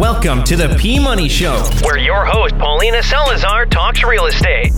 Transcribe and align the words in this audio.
Welcome 0.00 0.42
to 0.44 0.56
the 0.56 0.74
P 0.76 0.98
Money 0.98 1.28
Show, 1.28 1.56
where 1.84 1.96
your 1.96 2.24
host, 2.24 2.58
Paulina 2.58 3.00
Salazar, 3.00 3.64
talks 3.66 4.02
real 4.02 4.26
estate. 4.26 4.72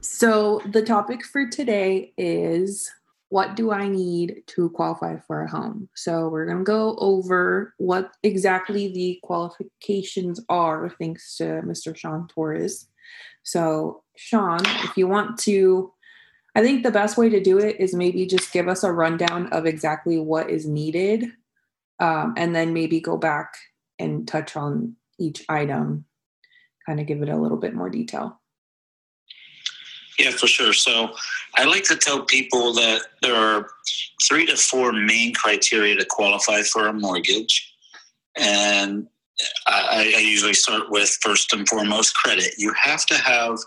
So, 0.00 0.60
the 0.70 0.84
topic 0.86 1.24
for 1.24 1.50
today 1.50 2.12
is 2.16 2.88
what 3.30 3.56
do 3.56 3.72
I 3.72 3.88
need 3.88 4.44
to 4.46 4.70
qualify 4.70 5.16
for 5.26 5.42
a 5.42 5.50
home? 5.50 5.88
So, 5.96 6.28
we're 6.28 6.46
going 6.46 6.58
to 6.58 6.64
go 6.64 6.94
over 6.98 7.74
what 7.78 8.12
exactly 8.22 8.92
the 8.92 9.18
qualifications 9.24 10.40
are, 10.48 10.94
thanks 11.00 11.36
to 11.38 11.60
Mr. 11.64 11.96
Shawn 11.96 12.28
Torres. 12.28 12.86
So, 13.42 14.04
Shawn, 14.16 14.60
if 14.64 14.96
you 14.96 15.08
want 15.08 15.40
to 15.40 15.92
I 16.56 16.62
think 16.62 16.82
the 16.82 16.90
best 16.90 17.18
way 17.18 17.28
to 17.28 17.38
do 17.38 17.58
it 17.58 17.78
is 17.78 17.92
maybe 17.92 18.24
just 18.24 18.50
give 18.50 18.66
us 18.66 18.82
a 18.82 18.90
rundown 18.90 19.48
of 19.52 19.66
exactly 19.66 20.18
what 20.18 20.48
is 20.48 20.66
needed 20.66 21.26
um, 22.00 22.32
and 22.38 22.56
then 22.56 22.72
maybe 22.72 22.98
go 22.98 23.18
back 23.18 23.58
and 23.98 24.26
touch 24.26 24.56
on 24.56 24.96
each 25.18 25.44
item, 25.50 26.06
kind 26.86 26.98
of 26.98 27.06
give 27.06 27.20
it 27.20 27.28
a 27.28 27.36
little 27.36 27.58
bit 27.58 27.74
more 27.74 27.90
detail. 27.90 28.40
Yeah, 30.18 30.30
for 30.30 30.46
sure. 30.46 30.72
So 30.72 31.10
I 31.56 31.64
like 31.64 31.84
to 31.84 31.96
tell 31.96 32.22
people 32.22 32.72
that 32.72 33.02
there 33.20 33.34
are 33.34 33.68
three 34.26 34.46
to 34.46 34.56
four 34.56 34.92
main 34.94 35.34
criteria 35.34 35.94
to 35.96 36.06
qualify 36.06 36.62
for 36.62 36.86
a 36.86 36.92
mortgage. 36.94 37.70
And 38.34 39.08
I, 39.66 40.14
I 40.16 40.20
usually 40.20 40.54
start 40.54 40.90
with 40.90 41.18
first 41.20 41.52
and 41.52 41.68
foremost 41.68 42.16
credit. 42.16 42.54
You 42.56 42.72
have 42.82 43.04
to 43.06 43.14
have 43.14 43.58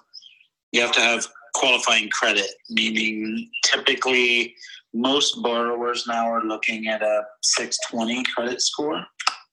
you 0.71 0.81
have 0.81 0.91
to 0.93 1.01
have 1.01 1.27
qualifying 1.53 2.09
credit, 2.09 2.49
meaning 2.69 3.49
typically 3.63 4.55
most 4.93 5.41
borrowers 5.41 6.05
now 6.07 6.27
are 6.27 6.43
looking 6.43 6.87
at 6.87 7.01
a 7.01 7.23
620 7.43 8.23
credit 8.33 8.61
score. 8.61 9.03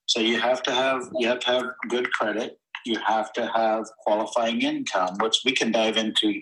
So 0.06 0.20
you 0.20 0.40
have 0.40 0.62
to 0.64 0.72
have 0.72 1.08
you 1.18 1.28
have 1.28 1.40
to 1.40 1.46
have 1.46 1.64
good 1.88 2.10
credit. 2.12 2.58
You 2.84 2.98
have 3.00 3.32
to 3.32 3.46
have 3.54 3.86
qualifying 4.06 4.62
income, 4.62 5.16
which 5.20 5.38
we 5.44 5.52
can 5.52 5.72
dive 5.72 5.96
into 5.96 6.40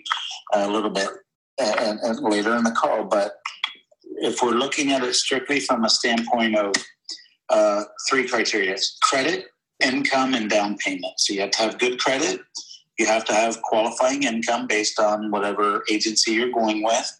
a 0.53 0.69
little 0.69 0.91
bit 0.91 1.09
uh, 1.59 1.95
later 2.21 2.55
in 2.55 2.63
the 2.63 2.71
call. 2.71 3.05
But 3.05 3.33
if 4.17 4.41
we're 4.41 4.51
looking 4.51 4.91
at 4.91 5.03
it 5.03 5.15
strictly 5.15 5.59
from 5.59 5.83
a 5.83 5.89
standpoint 5.89 6.55
of 6.55 6.73
uh, 7.49 7.83
three 8.07 8.27
criteria: 8.27 8.77
credit, 9.01 9.45
income, 9.83 10.35
and 10.35 10.49
down 10.49 10.77
payment. 10.77 11.13
So 11.17 11.33
you 11.33 11.41
have 11.41 11.51
to 11.51 11.63
have 11.63 11.79
good 11.79 11.99
credit 11.99 12.41
you 12.97 13.05
have 13.05 13.25
to 13.25 13.33
have 13.33 13.61
qualifying 13.61 14.23
income 14.23 14.67
based 14.67 14.99
on 14.99 15.31
whatever 15.31 15.83
agency 15.91 16.31
you're 16.31 16.51
going 16.51 16.83
with. 16.83 17.11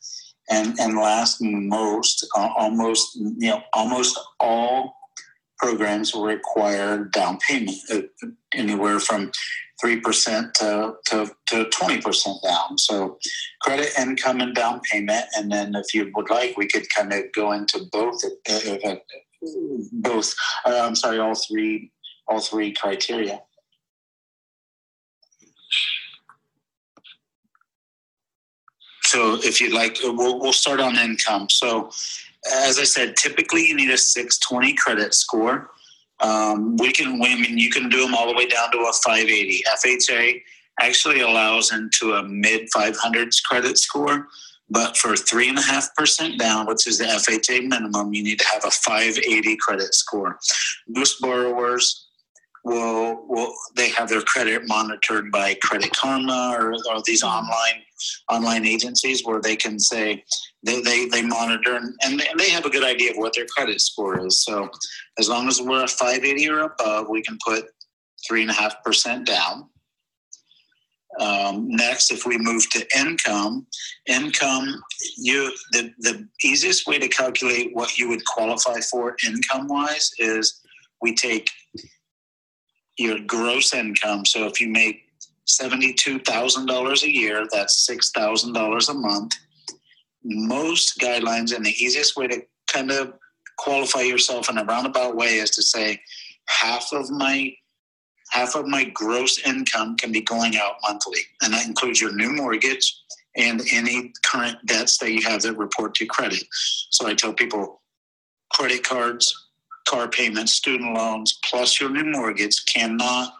And, 0.50 0.80
and 0.80 0.96
last, 0.96 1.38
most, 1.42 2.28
uh, 2.38 2.50
almost, 2.56 3.16
you 3.16 3.50
know, 3.50 3.64
almost 3.74 4.20
all 4.40 4.96
programs 5.58 6.14
require 6.14 7.06
down 7.06 7.40
payment, 7.40 7.78
uh, 7.92 8.02
anywhere 8.54 9.00
from 9.00 9.32
3% 9.84 10.54
to, 10.54 10.94
to, 11.08 11.32
to 11.48 11.66
20% 11.66 12.44
down. 12.44 12.78
So 12.78 13.18
credit, 13.62 13.90
income, 13.98 14.42
and 14.42 14.54
down 14.54 14.82
payment. 14.90 15.26
And 15.36 15.52
then 15.52 15.76
if 15.76 15.94
you 15.94 16.12
would 16.16 16.30
like, 16.30 16.58
we 16.58 16.68
could 16.68 16.88
kind 16.96 17.12
of 17.12 17.24
go 17.34 17.52
into 17.52 17.86
both, 17.92 18.22
uh, 18.50 18.96
both, 19.92 20.34
uh, 20.66 20.82
I'm 20.84 20.96
sorry, 20.96 21.20
all 21.20 21.36
three, 21.36 21.92
all 22.28 22.40
three 22.40 22.72
criteria. 22.72 23.42
So 29.06 29.38
if 29.44 29.62
you'd 29.62 29.74
like, 29.74 29.98
uh, 30.06 30.14
we'll, 30.14 30.40
we'll 30.40 30.54
start 30.54 30.80
on 30.80 30.98
income. 30.98 31.50
So 31.50 31.92
as 32.54 32.80
I 32.80 32.84
said, 32.84 33.16
typically 33.16 33.66
you 33.68 33.76
need 33.76 33.90
a 33.92 33.98
620 33.98 34.74
credit 34.74 35.14
score. 35.14 35.72
Um, 36.22 36.78
we 36.78 36.92
can, 36.92 37.22
I 37.22 37.36
mean, 37.36 37.58
you 37.58 37.70
can 37.70 37.90
do 37.90 38.02
them 38.02 38.16
all 38.16 38.28
the 38.28 38.36
way 38.36 38.48
down 38.48 38.72
to 38.72 38.78
a 38.80 38.94
580. 38.94 39.64
FHA 39.84 40.42
actually 40.80 41.22
allows 41.22 41.72
into 41.72 42.14
a 42.14 42.24
mid 42.24 42.70
500s 42.76 43.44
credit 43.44 43.78
score, 43.78 44.28
but 44.70 44.96
for 44.98 45.16
three 45.16 45.50
and 45.50 45.58
a 45.58 45.62
half 45.62 45.94
percent 45.96 46.40
down, 46.40 46.68
which 46.68 46.88
is 46.88 46.98
the 46.98 47.06
FHA 47.06 47.68
minimum, 47.68 48.14
you 48.14 48.24
need 48.24 48.40
to 48.40 48.48
have 48.48 48.64
a 48.66 48.72
580 48.72 49.58
credit 49.58 49.94
score. 49.94 50.40
Most 50.88 51.20
borrowers 51.22 52.05
will 52.66 53.24
will 53.28 53.54
they 53.76 53.90
have 53.90 54.10
their 54.10 54.22
credit 54.24 54.64
monitored 54.66 55.32
by 55.32 55.54
Credit 55.64 55.92
Karma 55.94 56.56
or, 56.60 56.74
or 56.74 57.02
these 57.06 57.24
online 57.24 57.84
online 58.30 58.66
agencies 58.66 59.24
where 59.24 59.40
they 59.40 59.56
can 59.56 59.80
say 59.80 60.24
they, 60.64 60.82
they, 60.82 61.06
they 61.06 61.22
monitor 61.22 61.76
and, 61.76 61.94
and 62.04 62.40
they 62.40 62.50
have 62.50 62.66
a 62.66 62.70
good 62.70 62.84
idea 62.84 63.12
of 63.12 63.18
what 63.18 63.34
their 63.36 63.46
credit 63.46 63.80
score 63.80 64.26
is. 64.26 64.44
So 64.44 64.70
as 65.18 65.30
long 65.30 65.48
as 65.48 65.62
we're 65.62 65.84
a 65.84 65.88
580 65.88 66.50
or 66.50 66.60
above, 66.62 67.08
we 67.10 67.22
can 67.22 67.38
put 67.46 67.66
three 68.28 68.42
and 68.42 68.52
a 68.52 68.54
half 68.54 68.84
percent 68.84 69.28
down. 69.28 69.70
Um, 71.20 71.70
next, 71.70 72.12
if 72.12 72.26
we 72.26 72.38
move 72.38 72.70
to 72.72 72.86
income, 72.98 73.68
income, 74.08 74.82
you 75.18 75.54
the, 75.72 75.94
the 76.00 76.28
easiest 76.44 76.88
way 76.88 77.00
to 77.00 77.08
calculate 77.08 77.70
what 77.74 77.98
you 77.98 78.10
would 78.10 78.26
qualify 78.26 78.82
for 78.92 79.16
income 79.26 79.68
wise 79.70 80.12
is 80.18 80.62
we 81.02 81.16
take 81.16 81.48
your 82.98 83.20
gross 83.20 83.74
income. 83.74 84.26
So 84.26 84.46
if 84.46 84.62
you 84.62 84.70
make 84.70 85.04
$72,000 85.48 87.04
a 87.04 87.12
year, 87.12 87.46
that's 87.52 87.88
$6,000 87.90 88.90
a 88.90 88.94
month. 88.94 89.36
Most 90.24 91.00
guidelines 91.00 91.56
and 91.56 91.66
the 91.66 91.72
easiest 91.72 92.18
way 92.18 92.28
to 92.28 92.42
kind 92.68 92.92
of 92.92 93.14
qualify 93.58 94.02
yourself 94.02 94.50
in 94.50 94.58
a 94.58 94.64
roundabout 94.64 95.16
way 95.16 95.36
is 95.36 95.52
to 95.52 95.62
say 95.62 96.02
half 96.48 96.92
of 96.92 97.10
my 97.10 97.54
half 98.32 98.56
of 98.56 98.66
my 98.68 98.84
gross 98.86 99.40
income 99.46 99.96
can 99.96 100.12
be 100.12 100.22
going 100.22 100.58
out 100.58 100.76
monthly 100.82 101.20
and 101.42 101.54
that 101.54 101.68
includes 101.68 102.02
your 102.02 102.14
new 102.14 102.32
mortgage 102.32 103.02
and 103.38 103.62
any 103.72 104.12
current 104.26 104.58
debts 104.66 104.98
that 104.98 105.12
you 105.12 105.22
have 105.22 105.42
that 105.42 105.58
report 105.58 105.94
to 105.94 106.06
credit 106.06 106.44
so 106.90 107.08
i 107.08 107.14
tell 107.14 107.34
people 107.34 107.82
credit 108.52 108.84
cards 108.84 109.45
car 109.88 110.08
payments, 110.08 110.54
student 110.54 110.94
loans, 110.94 111.40
plus 111.46 111.80
your 111.80 111.90
new 111.90 112.06
mortgage 112.06 112.66
cannot 112.66 113.34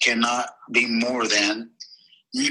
cannot 0.00 0.50
be 0.70 0.86
more 0.86 1.26
than 1.26 1.70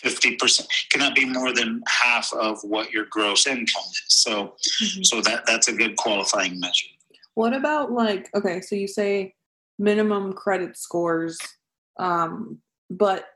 fifty 0.00 0.36
percent. 0.36 0.68
Cannot 0.90 1.14
be 1.14 1.24
more 1.24 1.52
than 1.52 1.82
half 1.88 2.32
of 2.32 2.58
what 2.62 2.90
your 2.90 3.06
gross 3.10 3.46
income 3.46 3.82
is. 3.90 4.02
So, 4.08 4.54
mm-hmm. 4.82 5.02
so 5.02 5.20
that 5.22 5.44
that's 5.46 5.68
a 5.68 5.72
good 5.72 5.96
qualifying 5.96 6.58
measure. 6.58 6.88
What 7.34 7.52
about 7.52 7.92
like 7.92 8.30
okay? 8.34 8.60
So 8.60 8.74
you 8.74 8.88
say 8.88 9.34
minimum 9.78 10.32
credit 10.32 10.76
scores, 10.76 11.38
um, 11.98 12.58
but 12.90 13.26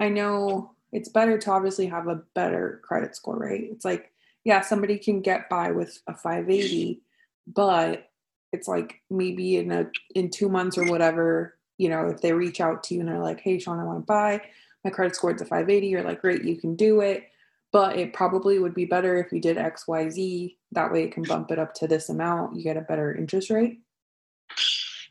I 0.00 0.08
know 0.08 0.72
it's 0.92 1.08
better 1.08 1.38
to 1.38 1.50
obviously 1.50 1.86
have 1.86 2.08
a 2.08 2.22
better 2.34 2.80
credit 2.84 3.14
score, 3.14 3.36
right? 3.36 3.68
It's 3.70 3.84
like 3.84 4.10
yeah, 4.44 4.60
somebody 4.60 4.98
can 4.98 5.22
get 5.22 5.48
by 5.48 5.70
with 5.70 6.02
a 6.06 6.12
580, 6.12 7.00
but 7.46 8.08
it's 8.54 8.68
like 8.68 9.02
maybe 9.10 9.56
in 9.56 9.70
a 9.70 9.90
in 10.14 10.30
two 10.30 10.48
months 10.48 10.78
or 10.78 10.88
whatever, 10.90 11.56
you 11.76 11.88
know, 11.88 12.08
if 12.08 12.20
they 12.22 12.32
reach 12.32 12.60
out 12.60 12.82
to 12.84 12.94
you 12.94 13.00
and 13.00 13.08
they're 13.08 13.18
like, 13.18 13.40
"Hey, 13.40 13.58
Shawn, 13.58 13.80
I 13.80 13.84
want 13.84 13.98
to 13.98 14.06
buy. 14.06 14.40
My 14.84 14.90
credit 14.90 15.14
score's 15.16 15.42
a 15.42 15.44
580." 15.44 15.88
You're 15.88 16.02
like, 16.02 16.20
"Great, 16.20 16.44
you 16.44 16.56
can 16.56 16.76
do 16.76 17.00
it." 17.00 17.24
But 17.72 17.98
it 17.98 18.12
probably 18.12 18.60
would 18.60 18.74
be 18.74 18.84
better 18.84 19.16
if 19.16 19.32
you 19.32 19.40
did 19.40 19.58
X, 19.58 19.88
Y, 19.88 20.08
Z. 20.08 20.56
That 20.72 20.92
way, 20.92 21.02
it 21.02 21.12
can 21.12 21.24
bump 21.24 21.50
it 21.50 21.58
up 21.58 21.74
to 21.74 21.88
this 21.88 22.08
amount. 22.08 22.56
You 22.56 22.62
get 22.62 22.76
a 22.76 22.82
better 22.82 23.14
interest 23.14 23.50
rate. 23.50 23.80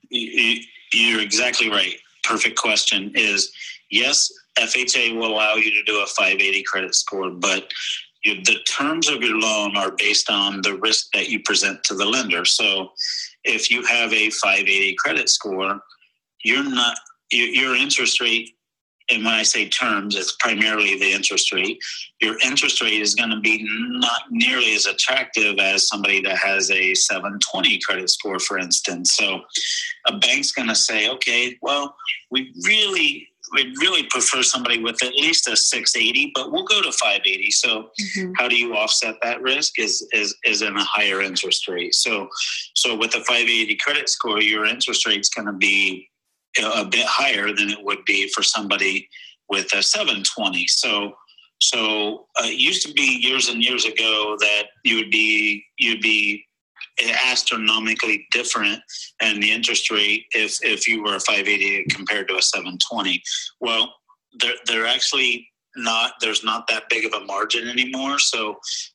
You're 0.10 1.22
exactly 1.22 1.70
right. 1.70 2.00
Perfect 2.24 2.58
question. 2.58 3.12
Is 3.16 3.52
yes, 3.92 4.32
FHA 4.58 5.18
will 5.18 5.34
allow 5.34 5.56
you 5.56 5.72
to 5.72 5.84
do 5.84 6.02
a 6.02 6.06
580 6.06 6.64
credit 6.64 6.96
score, 6.96 7.32
but 7.32 7.70
the 8.24 8.60
terms 8.66 9.10
of 9.10 9.22
your 9.22 9.38
loan 9.38 9.76
are 9.76 9.92
based 9.92 10.30
on 10.30 10.62
the 10.62 10.78
risk 10.78 11.12
that 11.12 11.28
you 11.28 11.42
present 11.42 11.84
to 11.84 11.94
the 11.94 12.06
lender. 12.06 12.46
So 12.46 12.94
if 13.44 13.70
you 13.70 13.84
have 13.84 14.14
a 14.14 14.30
580 14.30 14.96
credit 14.96 15.30
score, 15.30 15.80
you're 16.44 16.64
not 16.64 16.98
your 17.32 17.76
interest 17.76 18.20
rate 18.20 18.52
and 19.10 19.24
when 19.24 19.34
I 19.34 19.44
say 19.44 19.68
terms, 19.68 20.16
it's 20.16 20.36
primarily 20.40 20.98
the 20.98 21.12
interest 21.12 21.52
rate. 21.52 21.82
Your 22.22 22.38
interest 22.40 22.82
rate 22.82 23.02
is 23.02 23.16
going 23.16 23.32
to 23.32 23.40
be 23.40 23.66
not 23.70 24.22
nearly 24.32 24.76
as 24.76 24.86
attractive 24.86 25.60
as 25.60 25.88
somebody 25.88 26.22
that 26.22 26.38
has 26.38 26.72
a 26.72 26.94
720 26.94 27.80
credit 27.80 28.10
score, 28.10 28.40
for 28.40 28.58
instance. 28.58 29.16
So 29.16 29.42
a 30.08 30.18
bank's 30.18 30.52
going 30.52 30.70
to 30.70 30.76
say, 30.76 31.10
okay, 31.10 31.58
well, 31.62 31.96
we 32.32 32.54
really 32.66 33.28
we'd 33.52 33.78
really 33.80 34.04
prefer 34.04 34.42
somebody 34.42 34.82
with 34.82 35.04
at 35.04 35.14
least 35.14 35.48
a 35.48 35.56
680, 35.56 36.32
but 36.34 36.52
we'll 36.52 36.64
go 36.64 36.82
to 36.82 36.92
580. 36.92 37.52
So 37.52 37.90
mm-hmm. 38.00 38.34
how 38.38 38.48
do 38.48 38.56
you 38.56 38.76
offset 38.76 39.16
that 39.22 39.42
risk 39.42 39.80
is, 39.80 40.08
is, 40.14 40.36
is 40.46 40.62
in 40.62 40.76
a 40.76 40.84
higher 40.84 41.22
interest 41.22 41.68
rate. 41.68 41.94
So, 41.94 42.30
so 42.74 42.96
with 42.96 43.16
a 43.16 43.20
580 43.20 43.76
credit 43.78 44.10
score, 44.10 44.42
your 44.42 44.66
interest 44.66 45.06
rate's 45.06 45.30
going 45.30 45.48
to 45.48 45.54
be 45.54 46.10
a 46.62 46.86
bit 46.86 47.06
higher 47.06 47.48
than 47.48 47.70
it 47.70 47.84
would 47.84 48.06
be 48.06 48.30
for 48.30 48.44
somebody 48.44 49.10
with 49.50 49.74
a 49.74 49.84
720. 49.84 50.68
So, 50.68 51.14
so 51.60 52.28
uh, 52.40 52.46
it 52.46 52.60
used 52.60 52.86
to 52.88 52.94
be 52.94 53.20
years 53.22 53.50
and 53.50 53.64
years 53.64 53.86
ago 53.86 54.36
that 54.40 54.64
you 54.84 54.98
would 54.98 55.12
be, 55.12 55.64
you'd 55.78 56.02
be 56.02 56.46
astronomically 57.26 58.28
different 58.32 58.80
and 59.22 59.42
the 59.42 59.52
interest 59.52 59.90
rate 59.90 60.26
if 60.32 60.60
if 60.64 60.88
you 60.88 61.04
were 61.04 61.16
a 61.16 61.20
580 61.20 61.86
compared 61.86 62.28
to 62.28 62.36
a 62.36 62.42
720 62.42 63.22
well 63.60 63.94
they're, 64.40 64.54
they're 64.68 64.86
actually 64.86 65.48
not 65.76 66.14
there's 66.22 66.44
not 66.44 66.68
that 66.68 66.84
big 66.90 67.06
of 67.06 67.14
a 67.14 67.26
margin 67.26 67.68
anymore. 67.68 68.20
So 68.20 68.52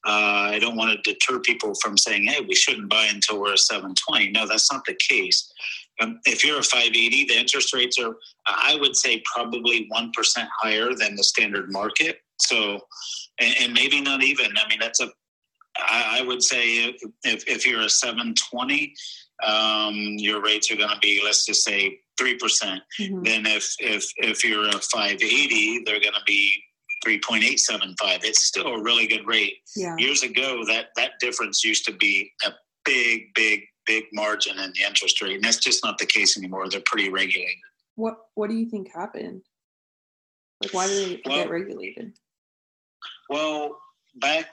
uh, 0.06 0.50
i 0.52 0.58
don't 0.60 0.76
want 0.76 0.92
to 0.92 1.12
deter 1.12 1.40
people 1.40 1.74
from 1.82 1.96
saying 1.96 2.24
hey 2.24 2.40
we 2.46 2.54
shouldn't 2.54 2.88
buy 2.88 3.06
until 3.06 3.40
we're 3.40 3.54
a 3.54 3.58
720 3.58 4.30
no 4.30 4.46
that's 4.46 4.70
not 4.72 4.84
the 4.84 4.96
case. 5.08 5.52
Um, 6.00 6.20
if 6.26 6.44
you're 6.44 6.60
a 6.60 6.62
580 6.62 7.26
the 7.26 7.36
interest 7.36 7.74
rates 7.74 7.98
are 7.98 8.14
i 8.46 8.76
would 8.80 8.96
say 8.96 9.22
probably 9.34 9.88
1% 9.92 10.48
higher 10.60 10.94
than 10.94 11.16
the 11.16 11.24
standard 11.24 11.72
market. 11.72 12.18
So 12.40 12.80
and, 13.40 13.54
and 13.60 13.72
maybe 13.72 14.00
not 14.00 14.22
even. 14.22 14.56
I 14.56 14.68
mean 14.68 14.78
that's 14.80 15.00
a 15.00 15.08
I, 15.78 16.18
I 16.20 16.22
would 16.22 16.42
say 16.42 16.94
if, 17.24 17.44
if 17.46 17.66
you're 17.66 17.80
a 17.82 17.88
720 17.90 18.94
um, 19.46 19.94
your 20.18 20.42
rates 20.42 20.70
are 20.70 20.76
going 20.76 20.90
to 20.90 20.98
be 21.00 21.20
let's 21.24 21.46
just 21.46 21.64
say 21.64 22.00
3% 22.20 22.34
mm 22.36 22.80
hmm 23.08 23.22
then 23.22 23.46
if 23.46 23.74
if 23.78 24.04
if 24.16 24.44
you're 24.44 24.68
a 24.68 24.72
580 24.72 25.82
they're 25.84 26.00
going 26.00 26.12
to 26.14 26.24
be 26.26 26.52
3.875 27.06 27.94
it's 28.24 28.42
still 28.44 28.66
a 28.66 28.82
really 28.82 29.06
good 29.06 29.24
rate 29.26 29.54
Yeah. 29.76 29.94
years 29.98 30.22
ago 30.24 30.64
that 30.66 30.86
that 30.96 31.12
difference 31.20 31.62
used 31.64 31.84
to 31.86 31.92
be 31.92 32.30
a 32.44 32.50
big 32.84 33.32
big 33.34 33.60
big 33.86 34.04
margin 34.12 34.58
in 34.58 34.72
the 34.72 34.82
interest 34.84 35.22
rate 35.22 35.36
and 35.36 35.44
that's 35.44 35.58
just 35.58 35.84
not 35.84 35.96
the 35.98 36.06
case 36.06 36.36
anymore 36.36 36.68
they're 36.68 36.82
pretty 36.86 37.08
regulated 37.08 37.54
What 37.94 38.16
What 38.34 38.50
do 38.50 38.56
you 38.56 38.66
think 38.68 38.88
happened? 38.92 39.42
Like, 40.62 40.74
why 40.74 40.88
did 40.88 40.98
they 41.08 41.22
Well- 41.24 41.36
get 41.44 41.50
regulated? 41.50 42.14
well 43.30 43.78
back 44.16 44.52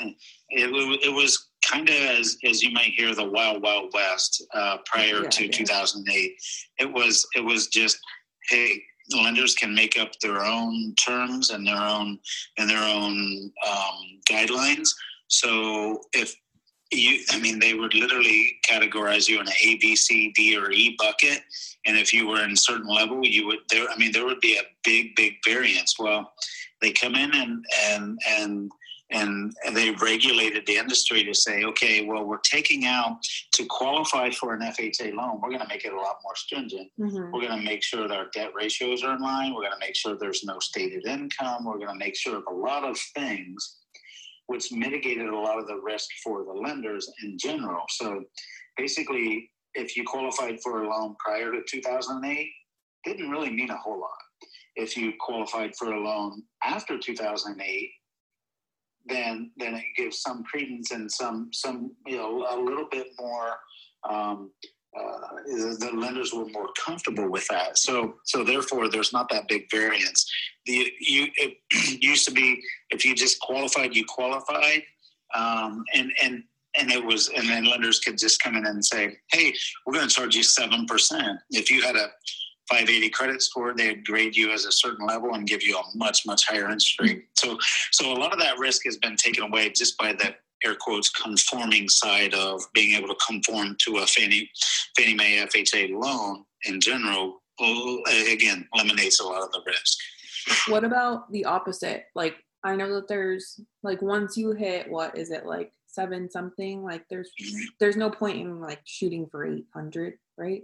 it, 0.54 1.00
it, 1.04 1.12
was 1.12 1.48
kind 1.68 1.88
of 1.88 1.94
as, 1.94 2.36
as 2.44 2.62
you 2.62 2.70
might 2.72 2.92
hear 2.94 3.14
the 3.14 3.24
wild 3.24 3.62
wild 3.62 3.92
west 3.94 4.44
uh, 4.54 4.78
prior 4.86 5.22
Yeah, 5.22 5.28
to 5.30 5.44
yeah. 5.46 5.50
2008 5.50 6.32
it 6.78 6.92
was 6.92 7.26
it 7.36 7.44
was 7.44 7.68
just 7.68 7.98
hey 8.50 8.82
lenders 9.12 9.54
can 9.54 9.74
make 9.74 9.98
up 9.98 10.10
their 10.20 10.44
own 10.44 10.94
terms 10.94 11.50
and 11.50 11.66
their 11.66 11.76
own 11.76 12.18
and 12.58 12.68
their 12.68 12.82
own 12.82 13.52
um, 13.66 14.20
guidelines. 14.28 14.88
So 15.28 16.00
if 16.12 16.34
you 16.92 17.20
i 17.30 17.40
mean 17.40 17.58
they 17.58 17.74
would 17.74 17.94
literally 17.94 18.56
categorize 18.68 19.26
you 19.26 19.40
in 19.40 19.46
an 19.46 19.52
a 19.62 19.76
b 19.78 19.96
c 19.96 20.32
d 20.34 20.56
or 20.56 20.70
e 20.70 20.94
bucket. 20.98 21.40
And 21.86 21.98
if 21.98 22.12
you 22.12 22.28
were 22.28 22.42
in 22.44 22.52
a 22.52 22.56
certain 22.56 22.88
level 22.88 23.24
you 23.24 23.46
would 23.46 23.60
there 23.70 23.88
i 23.88 23.96
mean 23.96 24.12
there 24.12 24.26
would 24.26 24.40
be 24.40 24.56
a 24.56 24.62
big 24.84 25.14
big 25.16 25.34
variance. 25.44 25.98
Well 25.98 26.32
they 26.80 26.92
come 26.92 27.14
in 27.14 27.34
and 27.34 27.64
and 27.90 28.18
and 28.28 28.70
and 29.10 29.52
they 29.74 29.90
regulated 29.90 30.64
the 30.66 30.76
industry 30.76 31.24
to 31.24 31.34
say, 31.34 31.64
okay, 31.64 32.04
well, 32.04 32.24
we're 32.24 32.38
taking 32.38 32.86
out 32.86 33.18
to 33.52 33.66
qualify 33.66 34.30
for 34.30 34.54
an 34.54 34.60
FHA 34.60 35.14
loan. 35.14 35.40
We're 35.42 35.50
going 35.50 35.60
to 35.60 35.68
make 35.68 35.84
it 35.84 35.92
a 35.92 35.96
lot 35.96 36.16
more 36.24 36.34
stringent. 36.34 36.90
Mm-hmm. 36.98 37.32
We're 37.32 37.46
going 37.46 37.58
to 37.58 37.64
make 37.64 37.82
sure 37.82 38.08
that 38.08 38.16
our 38.16 38.28
debt 38.32 38.52
ratios 38.54 39.04
are 39.04 39.14
in 39.14 39.20
line. 39.20 39.54
We're 39.54 39.62
going 39.62 39.78
to 39.78 39.86
make 39.86 39.94
sure 39.94 40.16
there's 40.18 40.44
no 40.44 40.58
stated 40.58 41.06
income. 41.06 41.64
We're 41.64 41.78
going 41.78 41.92
to 41.92 42.04
make 42.04 42.16
sure 42.16 42.36
of 42.36 42.44
a 42.50 42.54
lot 42.54 42.84
of 42.84 42.98
things, 43.14 43.76
which 44.46 44.72
mitigated 44.72 45.28
a 45.28 45.38
lot 45.38 45.58
of 45.58 45.66
the 45.66 45.80
risk 45.82 46.08
for 46.22 46.44
the 46.44 46.52
lenders 46.52 47.10
in 47.22 47.36
general. 47.38 47.84
So 47.90 48.24
basically, 48.76 49.50
if 49.74 49.96
you 49.96 50.04
qualified 50.04 50.60
for 50.62 50.82
a 50.82 50.88
loan 50.88 51.14
prior 51.18 51.52
to 51.52 51.62
2008, 51.68 52.50
didn't 53.04 53.30
really 53.30 53.50
mean 53.50 53.70
a 53.70 53.76
whole 53.76 54.00
lot. 54.00 54.10
If 54.76 54.96
you 54.96 55.12
qualified 55.20 55.76
for 55.76 55.92
a 55.92 56.00
loan 56.00 56.42
after 56.64 56.98
2008, 56.98 57.90
then 59.06 59.50
then 59.56 59.74
it 59.74 59.84
gives 59.96 60.20
some 60.20 60.44
credence 60.44 60.90
and 60.90 61.10
some 61.10 61.50
some 61.52 61.92
you 62.06 62.16
know 62.16 62.46
a 62.50 62.56
little 62.58 62.88
bit 62.90 63.08
more 63.18 63.56
um, 64.08 64.50
uh, 64.96 65.18
the 65.46 65.90
lenders 65.94 66.32
were 66.32 66.46
more 66.46 66.68
comfortable 66.78 67.28
with 67.28 67.46
that. 67.48 67.76
So 67.78 68.14
so 68.24 68.44
therefore, 68.44 68.88
there's 68.88 69.12
not 69.12 69.28
that 69.30 69.48
big 69.48 69.70
variance. 69.70 70.30
The 70.66 70.92
you 71.00 71.26
it 71.36 71.56
used 72.02 72.24
to 72.26 72.30
be 72.32 72.62
if 72.90 73.04
you 73.04 73.14
just 73.14 73.40
qualified, 73.40 73.94
you 73.94 74.04
qualified, 74.04 74.82
um, 75.34 75.84
and 75.94 76.12
and 76.22 76.44
and 76.76 76.92
it 76.92 77.04
was 77.04 77.28
and 77.28 77.48
then 77.48 77.64
lenders 77.64 78.00
could 78.00 78.18
just 78.18 78.40
come 78.40 78.56
in 78.56 78.66
and 78.66 78.84
say, 78.84 79.16
hey, 79.32 79.52
we're 79.84 79.94
going 79.94 80.08
to 80.08 80.14
charge 80.14 80.36
you 80.36 80.42
seven 80.42 80.86
percent 80.86 81.38
if 81.50 81.70
you 81.70 81.82
had 81.82 81.96
a 81.96 82.08
580 82.68 83.10
credit 83.10 83.42
score, 83.42 83.74
they'd 83.74 84.04
grade 84.04 84.36
you 84.36 84.50
as 84.50 84.64
a 84.64 84.72
certain 84.72 85.06
level 85.06 85.34
and 85.34 85.46
give 85.46 85.62
you 85.62 85.76
a 85.76 85.82
much, 85.94 86.24
much 86.26 86.46
higher 86.46 86.64
interest 86.64 87.00
rate. 87.00 87.24
So, 87.34 87.58
so 87.92 88.12
a 88.12 88.16
lot 88.16 88.32
of 88.32 88.38
that 88.40 88.58
risk 88.58 88.82
has 88.86 88.96
been 88.96 89.16
taken 89.16 89.44
away 89.44 89.70
just 89.70 89.98
by 89.98 90.12
the 90.12 90.34
air 90.64 90.74
quotes 90.74 91.10
conforming 91.10 91.88
side 91.88 92.34
of 92.34 92.62
being 92.72 92.96
able 92.96 93.08
to 93.08 93.16
conform 93.26 93.76
to 93.84 93.98
a 93.98 94.06
Fannie, 94.06 94.50
Fannie 94.96 95.14
Mae 95.14 95.44
FHA 95.44 95.90
loan 95.90 96.44
in 96.64 96.80
general. 96.80 97.42
Uh, 97.60 97.96
again, 98.32 98.66
eliminates 98.74 99.20
a 99.20 99.24
lot 99.24 99.42
of 99.42 99.52
the 99.52 99.60
risk. 99.66 99.98
What 100.68 100.84
about 100.84 101.30
the 101.30 101.44
opposite? 101.44 102.06
Like, 102.14 102.36
I 102.64 102.74
know 102.74 102.94
that 102.94 103.08
there's 103.08 103.60
like 103.82 104.02
once 104.02 104.36
you 104.36 104.52
hit 104.52 104.90
what 104.90 105.16
is 105.16 105.30
it 105.30 105.46
like 105.46 105.70
seven 105.86 106.30
something? 106.30 106.82
Like, 106.82 107.04
there's 107.08 107.30
mm-hmm. 107.40 107.64
there's 107.78 107.96
no 107.96 108.10
point 108.10 108.38
in 108.38 108.60
like 108.60 108.80
shooting 108.84 109.28
for 109.30 109.44
800, 109.44 110.14
right? 110.36 110.62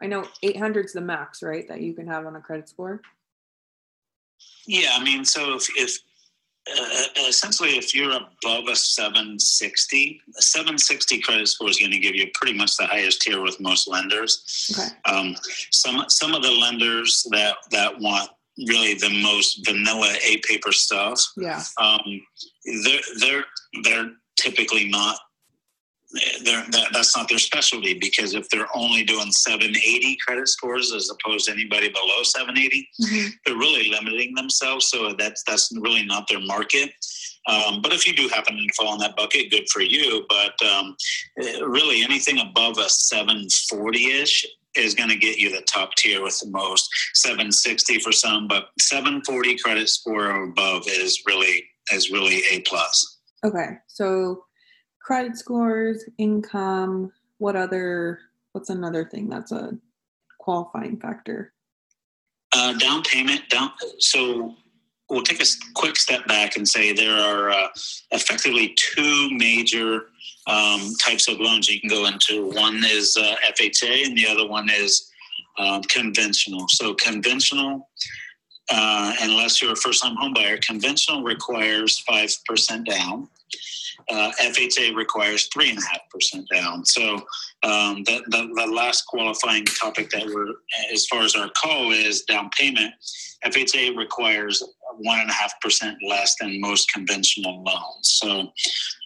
I 0.00 0.06
know 0.06 0.26
800 0.42 0.86
is 0.86 0.92
the 0.92 1.00
max, 1.00 1.42
right? 1.42 1.66
That 1.68 1.80
you 1.80 1.94
can 1.94 2.06
have 2.06 2.26
on 2.26 2.36
a 2.36 2.40
credit 2.40 2.68
score. 2.68 3.00
Yeah, 4.66 4.90
I 4.94 5.02
mean, 5.02 5.24
so 5.24 5.54
if, 5.56 5.66
if 5.76 5.98
uh, 6.70 7.26
essentially 7.28 7.70
if 7.78 7.94
you're 7.94 8.12
above 8.12 8.68
a 8.68 8.76
760, 8.76 10.20
a 10.36 10.42
760 10.42 11.20
credit 11.20 11.48
score 11.48 11.68
is 11.70 11.78
going 11.78 11.90
to 11.92 11.98
give 11.98 12.14
you 12.14 12.26
pretty 12.34 12.56
much 12.56 12.76
the 12.76 12.86
highest 12.86 13.22
tier 13.22 13.40
with 13.42 13.58
most 13.60 13.88
lenders. 13.88 14.68
Okay. 14.78 14.88
Um, 15.06 15.34
some 15.70 16.04
some 16.08 16.34
of 16.34 16.42
the 16.42 16.50
lenders 16.50 17.26
that 17.30 17.56
that 17.70 17.98
want 17.98 18.30
really 18.66 18.94
the 18.94 19.22
most 19.22 19.64
vanilla 19.64 20.14
A 20.26 20.36
paper 20.38 20.72
stuff, 20.72 21.20
Yeah. 21.36 21.62
um, 21.80 22.00
they're 22.84 23.00
they're 23.20 23.44
they're 23.82 24.10
typically 24.36 24.88
not. 24.88 25.18
They're, 26.42 26.64
that, 26.70 26.88
that's 26.92 27.14
not 27.14 27.28
their 27.28 27.38
specialty 27.38 27.92
because 27.92 28.34
if 28.34 28.48
they're 28.48 28.68
only 28.74 29.04
doing 29.04 29.30
780 29.30 30.16
credit 30.26 30.48
scores 30.48 30.92
as 30.92 31.10
opposed 31.10 31.46
to 31.46 31.52
anybody 31.52 31.90
below 31.90 32.22
780, 32.22 32.88
Mhm. 33.02 33.30
they're 33.44 33.56
really 33.56 33.90
limiting 33.90 34.34
themselves. 34.34 34.88
So 34.88 35.12
that's 35.18 35.42
that's 35.46 35.70
really 35.78 36.04
not 36.04 36.26
their 36.28 36.40
market. 36.40 36.90
Um, 37.46 37.80
but 37.82 37.92
if 37.92 38.06
you 38.06 38.14
do 38.14 38.28
happen 38.28 38.56
to 38.56 38.66
fall 38.76 38.94
in 38.94 39.00
that 39.00 39.16
bucket, 39.16 39.50
good 39.50 39.68
for 39.70 39.80
you. 39.80 40.24
But 40.28 40.54
um, 40.66 40.96
really, 41.36 42.02
anything 42.02 42.38
above 42.38 42.78
a 42.78 42.88
740 42.88 44.06
ish 44.12 44.46
is 44.76 44.94
going 44.94 45.08
to 45.10 45.16
get 45.16 45.38
you 45.38 45.50
the 45.50 45.62
top 45.62 45.94
tier 45.96 46.22
with 46.22 46.38
the 46.40 46.48
most 46.50 46.88
760 47.14 47.98
for 48.00 48.12
some, 48.12 48.48
but 48.48 48.68
740 48.80 49.56
credit 49.58 49.88
score 49.88 50.30
or 50.30 50.44
above 50.44 50.84
is 50.86 51.22
really 51.26 51.64
is 51.92 52.10
really 52.10 52.42
a 52.50 52.60
plus. 52.60 53.18
Okay. 53.44 53.76
So 53.86 54.44
credit 55.08 55.38
scores, 55.38 56.04
income, 56.18 57.10
what 57.38 57.56
other 57.56 58.18
what's 58.52 58.68
another 58.68 59.06
thing 59.06 59.26
that's 59.26 59.52
a 59.52 59.72
qualifying 60.38 60.98
factor? 61.00 61.54
Uh, 62.52 62.74
down 62.74 63.02
payment, 63.04 63.40
down. 63.48 63.70
So 64.00 64.54
we'll 65.08 65.22
take 65.22 65.40
a 65.40 65.46
quick 65.72 65.96
step 65.96 66.26
back 66.26 66.56
and 66.56 66.68
say 66.68 66.92
there 66.92 67.16
are 67.16 67.50
uh, 67.50 67.68
effectively 68.10 68.74
two 68.76 69.30
major 69.30 70.10
um, 70.46 70.92
types 71.00 71.26
of 71.26 71.40
loans 71.40 71.70
you 71.70 71.80
can 71.80 71.88
go 71.88 72.04
into. 72.04 72.50
One 72.50 72.82
is 72.84 73.16
uh, 73.16 73.34
FHA, 73.58 74.04
and 74.04 74.16
the 74.16 74.28
other 74.28 74.46
one 74.46 74.68
is 74.68 75.10
um, 75.56 75.80
conventional. 75.84 76.66
So 76.68 76.92
conventional, 76.92 77.88
uh, 78.70 79.14
unless 79.22 79.62
you're 79.62 79.72
a 79.72 79.76
first-time 79.76 80.16
homebuyer, 80.18 80.60
conventional 80.60 81.22
requires 81.22 81.98
five 82.00 82.30
percent 82.46 82.86
down. 82.86 83.28
Uh, 84.10 84.30
FHA 84.40 84.94
requires 84.94 85.48
three 85.52 85.70
and 85.70 85.78
a 85.78 85.82
half 85.82 86.00
percent 86.10 86.46
down. 86.52 86.84
So 86.84 87.16
um, 87.62 88.04
the, 88.04 88.22
the, 88.28 88.48
the 88.54 88.72
last 88.72 89.06
qualifying 89.06 89.64
topic 89.64 90.10
that 90.10 90.24
we're, 90.26 90.54
as 90.92 91.06
far 91.06 91.22
as 91.22 91.34
our 91.34 91.50
call 91.50 91.92
is 91.92 92.22
down 92.22 92.48
payment, 92.56 92.94
FHA 93.44 93.96
requires 93.96 94.62
one 94.98 95.20
and 95.20 95.30
a 95.30 95.32
half 95.32 95.60
percent 95.60 95.96
less 96.06 96.34
than 96.40 96.60
most 96.60 96.92
conventional 96.92 97.62
loans. 97.62 98.00
So 98.02 98.50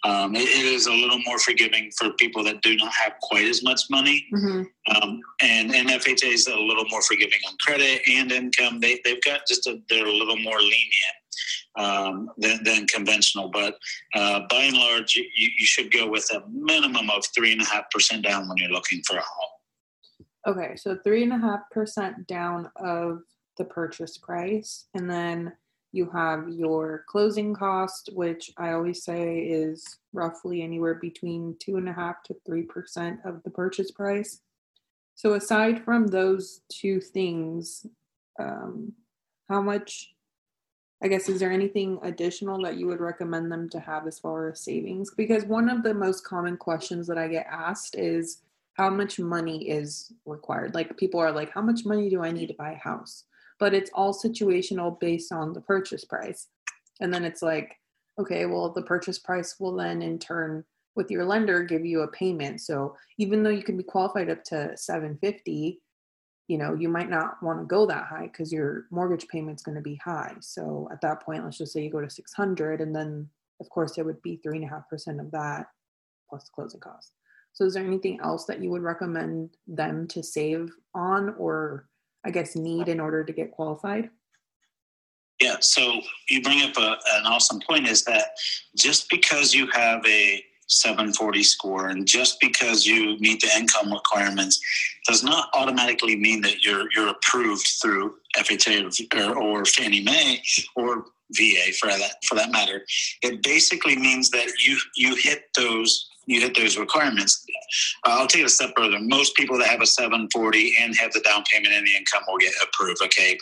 um, 0.05 0.35
it, 0.35 0.49
it 0.49 0.65
is 0.65 0.87
a 0.87 0.93
little 0.93 1.19
more 1.27 1.39
forgiving 1.39 1.91
for 1.99 2.11
people 2.15 2.43
that 2.45 2.63
do 2.63 2.77
not 2.77 2.93
have 2.95 3.15
quite 3.23 3.47
as 3.47 3.63
much 3.63 3.83
money. 3.91 4.25
Mm-hmm. 4.33 4.97
Um, 4.97 5.21
and, 5.43 5.75
and 5.75 5.89
FHA 5.89 6.33
is 6.33 6.47
a 6.47 6.57
little 6.57 6.87
more 6.91 7.03
forgiving 7.03 7.41
on 7.47 7.55
credit 7.61 8.03
and 8.09 8.33
income. 8.33 8.81
They, 8.81 9.01
they've 9.05 9.23
got 9.23 9.47
just 9.47 9.67
a, 9.67 9.81
they're 9.89 10.07
a 10.07 10.13
little 10.13 10.39
more 10.39 10.61
lenient 10.61 11.17
um, 11.77 12.31
than, 12.39 12.63
than 12.65 12.87
conventional. 12.87 13.49
But 13.49 13.79
uh, 14.15 14.41
by 14.49 14.65
and 14.65 14.77
large, 14.77 15.15
you, 15.17 15.25
you 15.37 15.67
should 15.67 15.91
go 15.93 16.09
with 16.09 16.29
a 16.33 16.43
minimum 16.49 17.11
of 17.11 17.25
three 17.35 17.53
and 17.53 17.63
a 17.63 17.65
half 17.65 17.91
percent 17.91 18.23
down 18.23 18.49
when 18.49 18.59
you're 18.59 18.71
looking 18.71 19.03
for 19.07 19.17
a 19.17 19.23
home. 19.23 19.51
Okay, 20.45 20.77
so 20.77 20.97
three 21.05 21.23
and 21.23 21.33
a 21.33 21.39
half 21.39 21.61
percent 21.71 22.27
down 22.27 22.69
of 22.77 23.23
the 23.59 23.65
purchase 23.65 24.19
price, 24.19 24.87
and 24.95 25.09
then 25.09 25.53
You 25.93 26.09
have 26.11 26.49
your 26.49 27.05
closing 27.07 27.55
cost, 27.55 28.09
which 28.15 28.51
I 28.57 28.73
always 28.73 29.05
say 29.05 29.41
is 29.41 29.99
roughly 30.15 30.63
anywhere 30.63 30.95
between 30.95 31.55
two 31.59 31.77
and 31.77 31.87
a 31.87 31.93
half 31.93 32.23
to 32.25 32.37
three 32.47 32.63
percent 32.63 33.21
of 33.27 33.43
the 33.43 33.51
purchase 33.51 33.91
price. 33.91 34.41
So 35.15 35.35
aside 35.35 35.85
from 35.85 36.07
those 36.07 36.63
two 36.71 36.99
things, 37.01 37.87
um, 38.39 38.95
how 39.51 39.61
much? 39.61 40.15
I 41.03 41.09
guess 41.09 41.29
is 41.29 41.41
there 41.41 41.51
anything 41.51 41.99
additional 42.03 42.63
that 42.63 42.77
you 42.77 42.87
would 42.87 43.01
recommend 43.01 43.51
them 43.51 43.69
to 43.71 43.81
have 43.81 44.07
as 44.07 44.21
far 44.21 44.49
as 44.49 44.61
savings? 44.61 45.11
Because 45.13 45.45
one 45.45 45.69
of 45.69 45.83
the 45.83 45.95
most 45.95 46.25
common 46.25 46.57
questions 46.57 47.09
that 47.09 47.19
I 47.19 47.27
get 47.27 47.47
asked 47.51 47.97
is 47.99 48.43
how 48.75 48.89
much 48.89 49.19
money 49.19 49.69
is 49.69 50.13
required. 50.25 50.75
Like 50.75 50.97
people 50.97 51.19
are 51.19 51.33
like, 51.33 51.53
how 51.53 51.61
much 51.61 51.85
money 51.85 52.09
do 52.09 52.23
I 52.23 52.31
need 52.31 52.47
to 52.49 52.55
buy 52.55 52.73
a 52.73 52.77
house? 52.77 53.25
But 53.59 53.75
it's 53.75 53.91
all 53.95 54.15
situational 54.15 54.99
based 54.99 55.33
on 55.33 55.53
the 55.53 55.61
purchase 55.61 56.05
price. 56.05 56.47
And 57.01 57.13
then 57.13 57.25
it's 57.25 57.43
like, 57.43 57.79
okay, 58.19 58.47
well, 58.47 58.71
the 58.71 58.83
purchase 58.83 59.19
price 59.19 59.57
will 59.59 59.75
then 59.75 60.03
in 60.03 60.19
turn 60.19 60.65
with 60.95 61.11
your 61.11 61.25
lender 61.25 61.65
give 61.65 61.85
you 61.85 62.03
a 62.03 62.09
payment. 62.09 62.61
So 62.61 62.97
even 63.19 63.43
though 63.43 63.51
you 63.51 63.63
can 63.63 63.77
be 63.77 63.83
qualified 63.83 64.31
up 64.31 64.45
to 64.45 64.77
750, 64.77 65.81
you 66.53 66.59
know, 66.59 66.75
you 66.75 66.91
might 66.91 67.09
not 67.09 67.43
want 67.43 67.61
to 67.61 67.65
go 67.65 67.87
that 67.87 68.05
high 68.05 68.29
because 68.31 68.53
your 68.53 68.85
mortgage 68.91 69.27
payment's 69.29 69.63
going 69.63 69.75
to 69.75 69.81
be 69.81 69.99
high. 70.05 70.35
So 70.41 70.87
at 70.93 71.01
that 71.01 71.23
point, 71.23 71.43
let's 71.43 71.57
just 71.57 71.73
say 71.73 71.83
you 71.83 71.91
go 71.91 72.03
to 72.03 72.11
600 72.11 72.83
and 72.83 72.95
then 72.95 73.27
of 73.59 73.71
course 73.71 73.97
it 73.97 74.05
would 74.05 74.21
be 74.21 74.37
three 74.37 74.57
and 74.57 74.67
a 74.67 74.69
half 74.69 74.87
percent 74.91 75.19
of 75.19 75.31
that 75.31 75.69
plus 76.29 76.51
closing 76.55 76.81
costs. 76.81 77.13
So 77.55 77.65
is 77.65 77.73
there 77.73 77.87
anything 77.87 78.21
else 78.23 78.45
that 78.45 78.63
you 78.63 78.69
would 78.69 78.83
recommend 78.83 79.57
them 79.67 80.07
to 80.09 80.23
save 80.23 80.71
on 80.95 81.35
or 81.39 81.89
I 82.23 82.31
guess 82.31 82.55
need 82.55 82.89
in 82.89 83.01
order 83.01 83.25
to 83.25 83.33
get 83.33 83.53
qualified? 83.53 84.11
Yeah, 85.41 85.57
so 85.61 86.03
you 86.29 86.43
bring 86.43 86.61
up 86.69 86.77
a, 86.77 86.99
an 87.15 87.25
awesome 87.25 87.61
point 87.67 87.89
is 87.89 88.05
that 88.05 88.37
just 88.77 89.09
because 89.09 89.55
you 89.55 89.69
have 89.73 90.05
a 90.07 90.45
740 90.73 91.43
score 91.43 91.89
and 91.89 92.07
just 92.07 92.41
because 92.41 92.87
you 92.87 93.19
meet 93.19 93.41
the 93.41 93.51
income 93.57 93.93
requirements 93.93 94.61
does 95.07 95.23
not 95.23 95.49
automatically 95.55 96.17
mean 96.17 96.41
that 96.43 96.65
you're 96.65 96.87
you're 96.95 97.09
approved 97.09 97.67
through 97.81 98.15
FHA 98.37 99.29
or, 99.29 99.37
or 99.37 99.65
Fannie 99.65 100.03
Mae 100.03 100.43
or 100.77 101.05
VA 101.33 101.73
for 101.79 101.89
that 101.89 102.25
for 102.25 102.35
that 102.35 102.51
matter. 102.51 102.85
It 103.23 103.43
basically 103.43 103.97
means 103.97 104.31
that 104.31 104.47
you 104.65 104.79
you 104.97 105.15
hit 105.17 105.45
those 105.57 106.09
you 106.27 106.41
hit 106.41 106.57
those 106.57 106.79
requirements. 106.79 107.45
Uh, 108.07 108.17
I'll 108.19 108.27
take 108.27 108.43
it 108.43 108.47
a 108.47 108.49
step 108.49 108.71
further. 108.77 108.99
Most 109.01 109.35
people 109.35 109.59
that 109.59 109.67
have 109.67 109.81
a 109.81 109.87
740 109.87 110.75
and 110.81 110.97
have 110.97 111.13
the 111.13 111.21
down 111.21 111.43
payment 111.51 111.75
and 111.75 111.87
the 111.87 111.97
income 111.97 112.23
will 112.29 112.39
get 112.39 112.53
approved. 112.63 113.03
Okay, 113.03 113.39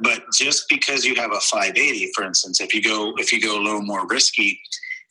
but 0.00 0.24
just 0.34 0.68
because 0.68 1.04
you 1.04 1.14
have 1.14 1.32
a 1.32 1.40
580, 1.40 2.12
for 2.14 2.24
instance, 2.24 2.60
if 2.60 2.74
you 2.74 2.82
go 2.82 3.14
if 3.16 3.32
you 3.32 3.40
go 3.40 3.60
a 3.60 3.62
little 3.62 3.82
more 3.82 4.06
risky, 4.06 4.60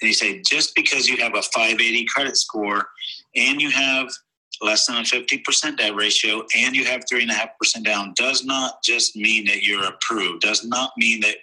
and 0.02 0.08
you 0.08 0.14
say 0.14 0.42
just 0.42 0.75
because 0.75 1.08
you 1.08 1.18
have 1.18 1.36
a 1.36 1.42
580 1.42 2.06
credit 2.06 2.38
score 2.38 2.88
and 3.36 3.62
you 3.62 3.70
have 3.72 4.10
less 4.62 4.86
than 4.88 4.98
a 4.98 5.00
50% 5.00 5.78
debt 5.78 5.96
ratio 5.96 6.44
and 6.56 6.75
you 6.75 6.86
have 6.86 7.04
three 7.08 7.22
and 7.22 7.32
a 7.32 7.34
half 7.34 7.50
percent 7.60 7.86
down 7.86 8.14
does 8.16 8.46
not 8.46 8.82
just 8.84 9.16
mean 9.16 9.46
that 9.46 9.64
you're 9.64 9.86
approved 9.86 10.42
does 10.42 10.66
not 10.66 10.92
mean 10.98 11.20
that 11.22 11.36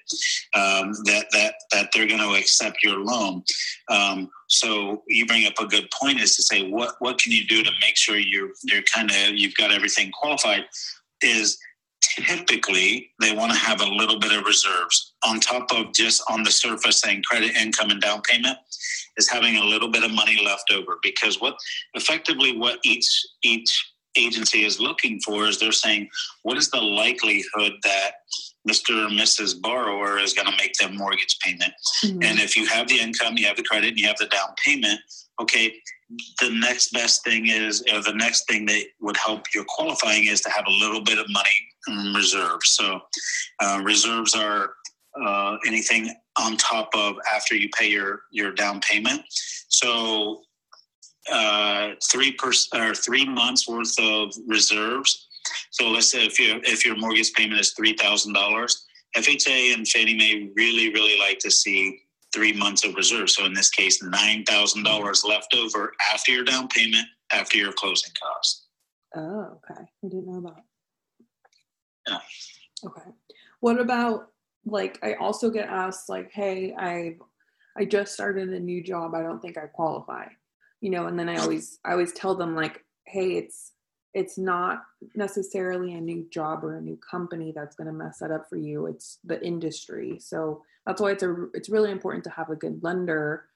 um, 0.55 0.93
that 1.05 1.27
that 1.33 1.55
that 1.73 1.91
they're 1.93 2.07
going 2.07 2.21
to 2.21 2.39
accept 2.39 2.83
your 2.83 2.99
loan. 2.99 3.43
Um, 3.89 4.31
so 4.49 5.03
you 5.09 5.27
bring 5.27 5.47
up 5.47 5.59
a 5.61 5.67
good 5.67 5.89
point 5.91 6.21
is 6.21 6.37
to 6.37 6.43
say 6.43 6.69
what 6.69 6.95
what 7.01 7.19
can 7.19 7.33
you 7.33 7.47
do 7.47 7.63
to 7.63 7.71
make 7.81 7.97
sure 7.97 8.17
you're 8.17 8.51
you're 8.63 8.83
kind 8.83 9.11
of 9.11 9.35
you've 9.35 9.55
got 9.55 9.73
everything 9.73 10.11
qualified 10.13 10.65
is 11.23 11.59
typically 12.17 13.11
they 13.21 13.35
want 13.35 13.53
to 13.53 13.59
have 13.59 13.81
a 13.81 13.87
little 13.87 14.19
bit 14.19 14.33
of 14.33 14.45
reserves 14.45 15.15
on 15.25 15.41
top 15.41 15.71
of 15.73 15.93
just 15.93 16.23
on 16.29 16.43
the 16.43 16.51
surface 16.51 17.01
saying 17.01 17.23
credit 17.25 17.55
income 17.57 17.91
and 17.91 18.01
down 18.01 18.21
payment 18.23 18.57
is 19.17 19.29
having 19.29 19.57
a 19.57 19.65
little 19.65 19.89
bit 19.89 20.05
of 20.05 20.11
money 20.11 20.41
left 20.45 20.71
over 20.73 20.99
because 21.03 21.41
what 21.41 21.57
effectively 21.95 22.57
what 22.57 22.79
each 22.85 23.09
each 23.43 23.93
agency 24.17 24.65
is 24.65 24.79
looking 24.79 25.19
for 25.21 25.47
is 25.47 25.59
they're 25.59 25.73
saying 25.73 26.09
what 26.43 26.59
is 26.59 26.71
the 26.71 26.81
likelihood 26.81 27.73
that 27.83 28.13
Mr. 28.69 29.07
or 29.07 29.11
Mrs. 29.11 29.61
borrower 29.61 30.19
is 30.19 30.35
going 30.35 30.47
to 30.47 30.57
make 30.57 30.75
their 30.75 30.93
mortgage 30.93 31.37
payment. 31.41 31.73
Mm-hmm. 32.05 32.23
And 32.23 32.39
if 32.39 32.57
you 32.57 32.65
have 32.67 32.87
the 32.87 33.01
income, 33.01 33.37
you 33.37 33.47
have 33.47 33.57
the 33.57 33.65
credit, 33.65 33.89
and 33.89 33.99
you 33.99 34.07
have 34.07 34.19
the 34.19 34.27
down 34.27 34.51
payment, 34.65 35.01
okay, 35.41 35.75
the 36.41 36.51
next 36.51 36.93
best 36.93 37.25
thing 37.25 37.49
is, 37.49 37.83
or 37.93 38.03
the 38.03 38.15
next 38.15 38.47
thing 38.47 38.67
that 38.67 38.85
would 39.01 39.17
help 39.17 39.47
your 39.53 39.65
qualifying 39.67 40.27
is 40.27 40.43
to 40.43 40.51
have 40.51 40.65
a 40.67 40.71
little 40.71 41.03
bit 41.03 41.19
of 41.19 41.27
money 41.29 41.51
in 41.89 42.15
reserve. 42.15 42.61
So 42.65 43.01
uh, 43.61 43.81
reserves 43.85 44.35
are 44.35 44.75
uh, 45.21 45.57
anything 45.67 46.15
on 46.39 46.57
top 46.57 46.91
of 46.95 47.17
after 47.33 47.55
you 47.55 47.69
pay 47.77 47.89
your 47.89 48.23
your 48.31 48.53
down 48.53 48.81
payment. 48.81 49.23
So 49.69 50.43
uh, 51.31 51.91
three 52.11 52.33
per, 52.33 52.53
or 52.75 52.95
three 52.95 53.27
months 53.27 53.69
worth 53.69 53.95
of 54.01 54.33
reserves. 54.47 55.29
So 55.71 55.89
let's 55.89 56.11
say 56.11 56.25
if 56.25 56.39
your 56.39 56.61
if 56.65 56.85
your 56.85 56.97
mortgage 56.97 57.33
payment 57.35 57.61
is 57.61 57.73
three 57.73 57.95
thousand 57.95 58.33
dollars, 58.33 58.85
FHA 59.17 59.75
and 59.75 59.87
Fannie 59.87 60.17
Mae 60.17 60.51
really 60.57 60.93
really 60.93 61.19
like 61.19 61.39
to 61.41 61.51
see 61.51 61.99
three 62.33 62.53
months 62.53 62.85
of 62.85 62.95
reserves. 62.95 63.35
So 63.35 63.45
in 63.45 63.53
this 63.53 63.71
case, 63.71 64.03
nine 64.03 64.45
thousand 64.45 64.85
dollars 64.85 65.25
left 65.25 65.55
over 65.55 65.93
after 66.13 66.33
your 66.33 66.45
down 66.45 66.69
payment, 66.69 67.07
after 67.33 67.59
your 67.59 67.73
closing 67.73 68.13
costs. 68.23 68.67
Oh, 69.15 69.59
okay. 69.71 69.83
I 69.83 70.09
didn't 70.09 70.27
know 70.27 70.41
that. 70.41 70.63
Yeah. 72.09 72.19
Okay. 72.85 73.11
What 73.61 73.81
about 73.81 74.29
like 74.65 74.99
I 75.03 75.15
also 75.15 75.51
get 75.51 75.69
asked 75.69 76.09
like, 76.09 76.31
hey, 76.33 76.75
I 76.79 77.17
I 77.77 77.85
just 77.85 78.13
started 78.13 78.51
a 78.51 78.61
new 78.61 78.83
job. 78.83 79.15
I 79.15 79.23
don't 79.23 79.41
think 79.41 79.57
I 79.57 79.67
qualify. 79.67 80.27
You 80.81 80.91
know, 80.91 81.07
and 81.07 81.19
then 81.19 81.29
I 81.29 81.37
always 81.37 81.79
I 81.85 81.93
always 81.93 82.13
tell 82.13 82.35
them 82.35 82.55
like, 82.55 82.85
hey, 83.07 83.37
it's 83.37 83.73
it's 84.15 84.37
not 84.37 84.83
necessarily 85.15 85.95
a 85.95 86.01
new 86.01 86.27
job 86.31 86.65
or 86.65 86.77
a 86.77 86.83
new 86.83 86.99
company 86.99 87.53
that's 87.55 87.77
going 87.77 87.87
to 87.87 87.93
mess 87.93 88.19
that 88.19 88.31
up 88.31 88.47
for 88.49 88.57
you. 88.57 88.87
It's 88.87 89.19
the 89.25 89.43
industry. 89.45 90.19
So 90.21 90.63
that's 90.87 91.01
why 91.01 91.13
it's 91.13 91.23
a 91.23 91.47
it's 91.55 91.71
really 91.71 91.91
important 91.91 92.25
to 92.25 92.31
have 92.31 92.51
a 92.51 92.57
good 92.57 92.83
lender 92.83 93.47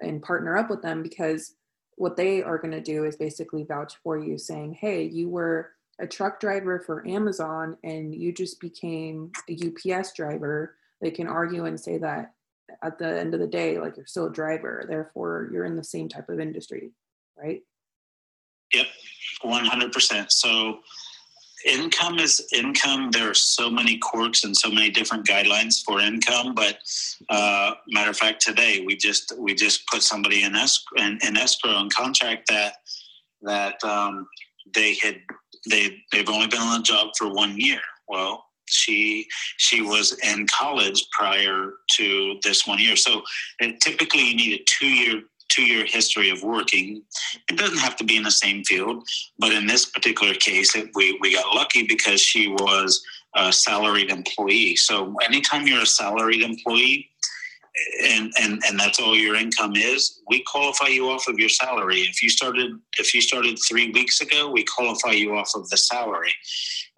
and 0.00 0.22
partner 0.22 0.56
up 0.56 0.70
with 0.70 0.82
them 0.82 1.02
because 1.02 1.54
what 1.96 2.16
they 2.16 2.42
are 2.42 2.58
going 2.58 2.72
to 2.72 2.80
do 2.80 3.04
is 3.04 3.16
basically 3.16 3.64
vouch 3.64 3.94
for 4.02 4.18
you 4.18 4.38
saying, 4.38 4.74
"Hey, 4.74 5.04
you 5.04 5.28
were 5.28 5.72
a 5.98 6.06
truck 6.06 6.40
driver 6.40 6.78
for 6.78 7.06
Amazon 7.06 7.76
and 7.82 8.14
you 8.14 8.32
just 8.32 8.60
became 8.60 9.32
a 9.48 9.58
UPS 9.94 10.12
driver, 10.12 10.76
they 11.00 11.10
can 11.10 11.26
argue 11.26 11.64
and 11.64 11.78
say 11.78 11.98
that 11.98 12.34
at 12.82 12.98
the 12.98 13.18
end 13.18 13.34
of 13.34 13.40
the 13.40 13.46
day, 13.46 13.78
like 13.78 13.96
you're 13.96 14.06
still 14.06 14.26
a 14.26 14.32
driver, 14.32 14.84
therefore 14.88 15.48
you're 15.52 15.64
in 15.64 15.76
the 15.76 15.84
same 15.84 16.08
type 16.08 16.28
of 16.28 16.40
industry, 16.40 16.92
right? 17.38 17.62
Yep, 18.72 18.86
100%. 19.44 20.30
So 20.30 20.80
income 21.66 22.18
is 22.18 22.46
income. 22.54 23.10
There 23.10 23.30
are 23.30 23.34
so 23.34 23.70
many 23.70 23.98
quirks 23.98 24.44
and 24.44 24.56
so 24.56 24.70
many 24.70 24.90
different 24.90 25.26
guidelines 25.26 25.84
for 25.84 26.00
income. 26.00 26.54
But 26.54 26.78
uh, 27.28 27.74
matter 27.88 28.10
of 28.10 28.16
fact, 28.16 28.40
today 28.42 28.84
we 28.86 28.96
just 28.96 29.32
we 29.38 29.54
just 29.54 29.86
put 29.86 30.02
somebody 30.02 30.42
in 30.42 30.54
escrow 30.54 31.02
in, 31.02 31.18
in 31.26 31.36
escrow 31.36 31.78
and 31.78 31.92
contract 31.92 32.48
that 32.48 32.74
that 33.42 33.82
um, 33.84 34.26
they 34.74 34.94
had 34.96 35.20
they 35.68 35.96
they've 36.12 36.28
only 36.28 36.46
been 36.46 36.60
on 36.60 36.78
the 36.78 36.84
job 36.84 37.08
for 37.16 37.32
one 37.32 37.58
year. 37.58 37.80
Well, 38.08 38.44
she 38.68 39.26
she 39.56 39.82
was 39.82 40.16
in 40.24 40.46
college 40.46 41.06
prior 41.10 41.72
to 41.96 42.38
this 42.42 42.66
one 42.66 42.78
year. 42.78 42.96
So 42.96 43.22
typically 43.80 44.20
you 44.20 44.36
need 44.36 44.60
a 44.60 44.64
two 44.66 44.88
year 44.88 45.22
two 45.48 45.62
year 45.62 45.84
history 45.86 46.30
of 46.30 46.42
working. 46.42 47.02
It 47.48 47.56
doesn't 47.56 47.78
have 47.78 47.96
to 47.96 48.04
be 48.04 48.16
in 48.16 48.24
the 48.24 48.30
same 48.30 48.64
field, 48.64 49.04
but 49.38 49.52
in 49.52 49.66
this 49.66 49.86
particular 49.86 50.34
case, 50.34 50.74
it, 50.74 50.90
we 50.94 51.18
we 51.20 51.34
got 51.34 51.54
lucky 51.54 51.84
because 51.86 52.20
she 52.20 52.48
was 52.48 53.02
a 53.34 53.52
salaried 53.52 54.10
employee. 54.10 54.76
So 54.76 55.14
anytime 55.24 55.66
you're 55.66 55.82
a 55.82 55.86
salaried 55.86 56.42
employee, 56.42 57.10
and 58.02 58.32
and 58.40 58.62
and 58.66 58.78
that's 58.78 58.98
all 58.98 59.16
your 59.16 59.34
income 59.34 59.76
is 59.76 60.22
we 60.28 60.42
qualify 60.44 60.88
you 60.88 61.08
off 61.10 61.28
of 61.28 61.38
your 61.38 61.48
salary. 61.48 62.00
If 62.00 62.22
you 62.22 62.28
started 62.28 62.72
if 62.98 63.14
you 63.14 63.20
started 63.20 63.58
three 63.58 63.90
weeks 63.90 64.20
ago 64.20 64.50
we 64.50 64.64
qualify 64.64 65.12
you 65.12 65.36
off 65.36 65.50
of 65.54 65.68
the 65.68 65.76
salary. 65.76 66.32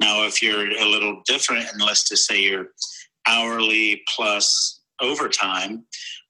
Now 0.01 0.25
if 0.25 0.43
you're 0.43 0.71
a 0.71 0.85
little 0.85 1.23
different 1.27 1.67
and 1.73 1.81
let's 1.81 2.09
just 2.09 2.27
say 2.27 2.41
you're 2.41 2.69
hourly 3.27 4.03
plus 4.15 4.81
overtime 5.01 5.85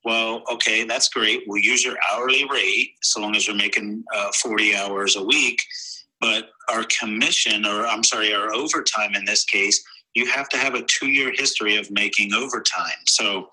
well 0.04 0.42
okay 0.50 0.84
that's 0.84 1.08
great. 1.08 1.44
We'll 1.46 1.62
use 1.62 1.84
your 1.84 1.96
hourly 2.10 2.44
rate 2.50 2.92
so 3.02 3.20
long 3.20 3.36
as 3.36 3.46
you're 3.46 3.56
making 3.56 4.04
uh, 4.14 4.30
40 4.42 4.76
hours 4.76 5.16
a 5.16 5.24
week. 5.24 5.60
But 6.20 6.50
our 6.68 6.84
commission 6.84 7.64
or 7.64 7.86
i'm 7.86 8.04
sorry 8.04 8.34
our 8.34 8.52
overtime 8.54 9.14
in 9.14 9.24
this 9.24 9.44
case 9.44 9.82
you 10.14 10.26
have 10.26 10.48
to 10.50 10.56
have 10.56 10.74
a 10.74 10.82
two 10.82 11.08
year 11.08 11.32
history 11.34 11.76
of 11.76 11.90
making 11.90 12.32
overtime. 12.34 13.00
So 13.06 13.48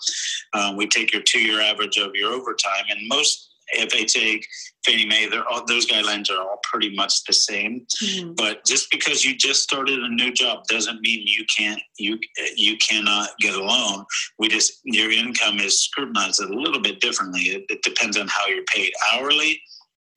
uh, 0.53 0.73
we 0.75 0.87
take 0.87 1.13
your 1.13 1.21
two 1.21 1.39
year 1.39 1.61
average 1.61 1.97
of 1.97 2.11
your 2.15 2.31
overtime, 2.33 2.85
and 2.89 3.07
most 3.07 3.51
FHA, 3.77 4.43
Fannie 4.85 5.07
Mae, 5.07 5.27
all, 5.49 5.65
those 5.65 5.87
guidelines 5.87 6.29
are 6.29 6.39
all 6.39 6.59
pretty 6.63 6.95
much 6.95 7.23
the 7.23 7.33
same. 7.33 7.85
Mhm. 8.03 8.35
But 8.35 8.65
just 8.65 8.91
because 8.91 9.25
you 9.25 9.35
just 9.35 9.63
started 9.63 9.99
a 9.99 10.09
new 10.09 10.31
job 10.31 10.67
doesn't 10.67 11.01
mean 11.01 11.23
you 11.25 11.45
can't 11.55 11.81
you 11.97 12.19
you 12.55 12.77
cannot 12.77 13.29
get 13.39 13.55
a 13.55 13.63
loan. 13.63 14.05
We 14.37 14.49
just 14.49 14.81
your 14.83 15.11
income 15.11 15.59
is 15.59 15.81
scrutinized 15.81 16.41
a 16.41 16.47
little 16.47 16.81
bit 16.81 16.99
differently. 16.99 17.41
It, 17.41 17.65
it 17.69 17.81
depends 17.81 18.17
on 18.17 18.27
how 18.27 18.47
you're 18.47 18.63
paid 18.65 18.93
hourly. 19.13 19.61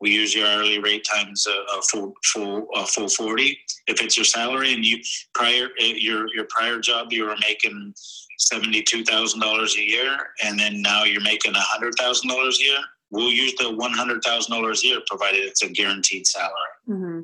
We 0.00 0.10
use 0.12 0.34
your 0.34 0.46
hourly 0.46 0.78
rate 0.78 1.04
times 1.12 1.46
a, 1.46 1.78
a 1.78 1.82
full 1.82 2.14
full 2.24 2.68
a 2.74 2.86
full 2.86 3.08
forty. 3.08 3.58
If 3.86 4.00
it's 4.00 4.16
your 4.16 4.24
salary 4.24 4.72
and 4.72 4.84
you 4.84 4.98
prior 5.34 5.66
uh, 5.80 5.84
your 5.84 6.32
your 6.34 6.46
prior 6.48 6.78
job 6.78 7.08
you 7.12 7.24
were 7.24 7.36
making 7.40 7.94
seventy 8.38 8.82
two 8.82 9.04
thousand 9.04 9.40
dollars 9.40 9.76
a 9.76 9.82
year, 9.82 10.16
and 10.44 10.58
then 10.58 10.82
now 10.82 11.04
you're 11.04 11.22
making 11.22 11.54
a 11.54 11.60
hundred 11.60 11.94
thousand 11.98 12.28
dollars 12.28 12.60
a 12.60 12.64
year. 12.64 12.78
We'll 13.10 13.32
use 13.32 13.54
the 13.56 13.74
one 13.74 13.92
hundred 13.92 14.22
thousand 14.22 14.54
dollars 14.54 14.84
a 14.84 14.88
year, 14.88 15.00
provided 15.08 15.40
it's 15.44 15.62
a 15.62 15.68
guaranteed 15.68 16.26
salary 16.26 16.52
Mhm. 16.88 17.22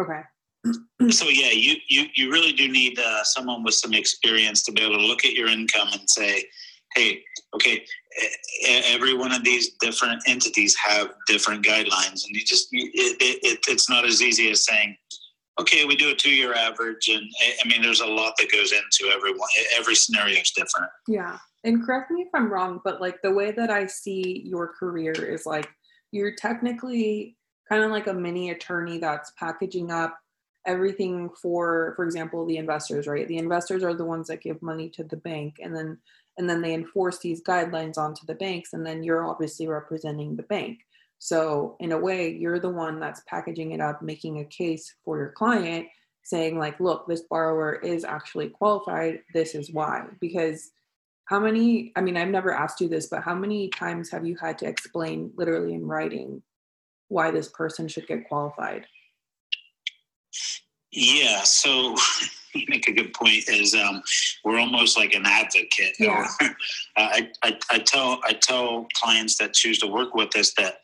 Okay. 0.00 0.20
so 1.10 1.26
yeah 1.28 1.50
you 1.50 1.74
you 1.88 2.06
you 2.16 2.32
really 2.32 2.52
do 2.52 2.68
need 2.68 2.98
uh, 2.98 3.22
someone 3.24 3.62
with 3.62 3.74
some 3.74 3.92
experience 3.92 4.62
to 4.62 4.72
be 4.72 4.80
able 4.82 4.96
to 4.96 5.04
look 5.04 5.24
at 5.24 5.34
your 5.34 5.48
income 5.48 5.88
and 5.92 6.08
say 6.08 6.42
hey 6.94 7.22
okay 7.54 7.84
every 8.66 9.14
one 9.14 9.32
of 9.32 9.44
these 9.44 9.70
different 9.80 10.22
entities 10.26 10.76
have 10.76 11.14
different 11.26 11.64
guidelines 11.64 12.24
and 12.24 12.34
you 12.34 12.44
just 12.44 12.68
it, 12.72 13.16
it, 13.20 13.38
it, 13.42 13.58
it's 13.68 13.90
not 13.90 14.04
as 14.04 14.22
easy 14.22 14.50
as 14.50 14.64
saying 14.64 14.96
okay 15.60 15.84
we 15.84 15.96
do 15.96 16.10
a 16.10 16.14
two 16.14 16.30
year 16.30 16.54
average 16.54 17.08
and 17.08 17.22
I- 17.42 17.68
mean 17.68 17.82
there's 17.82 18.00
a 18.00 18.06
lot 18.06 18.34
that 18.38 18.52
goes 18.52 18.72
into 18.72 19.12
everyone 19.12 19.48
every 19.76 19.94
scenario 19.94 20.40
is 20.40 20.52
different 20.52 20.90
Yeah. 21.08 21.38
And 21.64 21.82
correct 21.84 22.10
me 22.10 22.20
if 22.20 22.28
I'm 22.34 22.52
wrong, 22.52 22.80
but 22.84 23.00
like 23.00 23.22
the 23.22 23.32
way 23.32 23.50
that 23.50 23.70
I 23.70 23.86
see 23.86 24.42
your 24.44 24.68
career 24.68 25.12
is 25.12 25.46
like 25.46 25.68
you're 26.12 26.34
technically 26.36 27.38
kind 27.68 27.82
of 27.82 27.90
like 27.90 28.06
a 28.06 28.12
mini 28.12 28.50
attorney 28.50 28.98
that's 28.98 29.32
packaging 29.38 29.90
up 29.90 30.14
everything 30.66 31.30
for 31.42 31.92
for 31.96 32.04
example 32.04 32.46
the 32.46 32.56
investors 32.56 33.06
right 33.06 33.28
the 33.28 33.36
investors 33.36 33.82
are 33.82 33.92
the 33.92 34.04
ones 34.04 34.28
that 34.28 34.40
give 34.40 34.62
money 34.62 34.88
to 34.88 35.04
the 35.04 35.16
bank 35.16 35.56
and 35.62 35.76
then 35.76 35.98
and 36.36 36.48
then 36.48 36.62
they 36.62 36.74
enforce 36.74 37.18
these 37.18 37.42
guidelines 37.42 37.98
onto 37.98 38.26
the 38.26 38.34
banks 38.34 38.72
and 38.72 38.84
then 38.86 39.02
you're 39.02 39.26
obviously 39.26 39.66
representing 39.66 40.36
the 40.36 40.42
bank. 40.44 40.80
So 41.18 41.76
in 41.80 41.92
a 41.92 41.98
way 41.98 42.30
you're 42.30 42.58
the 42.58 42.70
one 42.70 43.00
that's 43.00 43.22
packaging 43.26 43.72
it 43.72 43.80
up 43.80 44.02
making 44.02 44.40
a 44.40 44.44
case 44.44 44.94
for 45.04 45.18
your 45.18 45.30
client 45.30 45.86
saying 46.22 46.58
like 46.58 46.80
look 46.80 47.06
this 47.06 47.22
borrower 47.22 47.74
is 47.74 48.04
actually 48.04 48.48
qualified. 48.48 49.20
This 49.32 49.54
is 49.54 49.70
why. 49.72 50.04
Because 50.20 50.70
how 51.26 51.40
many 51.40 51.90
i 51.96 52.02
mean 52.02 52.18
i've 52.18 52.28
never 52.28 52.52
asked 52.52 52.82
you 52.82 52.86
this 52.86 53.06
but 53.06 53.22
how 53.22 53.34
many 53.34 53.70
times 53.70 54.10
have 54.10 54.26
you 54.26 54.36
had 54.36 54.58
to 54.58 54.66
explain 54.66 55.32
literally 55.38 55.72
in 55.72 55.82
writing 55.86 56.42
why 57.08 57.30
this 57.30 57.48
person 57.48 57.88
should 57.88 58.06
get 58.06 58.28
qualified? 58.28 58.86
Yeah, 60.90 61.42
so 61.42 61.96
you 62.60 62.66
make 62.68 62.88
a 62.88 62.92
good 62.92 63.12
point. 63.12 63.48
Is 63.48 63.74
um, 63.74 64.02
we're 64.44 64.58
almost 64.58 64.96
like 64.96 65.14
an 65.14 65.24
advocate. 65.26 65.96
Yeah. 65.98 66.26
I, 66.96 67.28
I 67.42 67.58
I 67.70 67.78
tell 67.80 68.20
I 68.24 68.32
tell 68.32 68.86
clients 68.94 69.38
that 69.38 69.54
choose 69.54 69.78
to 69.80 69.86
work 69.86 70.14
with 70.14 70.34
us 70.36 70.52
that 70.54 70.76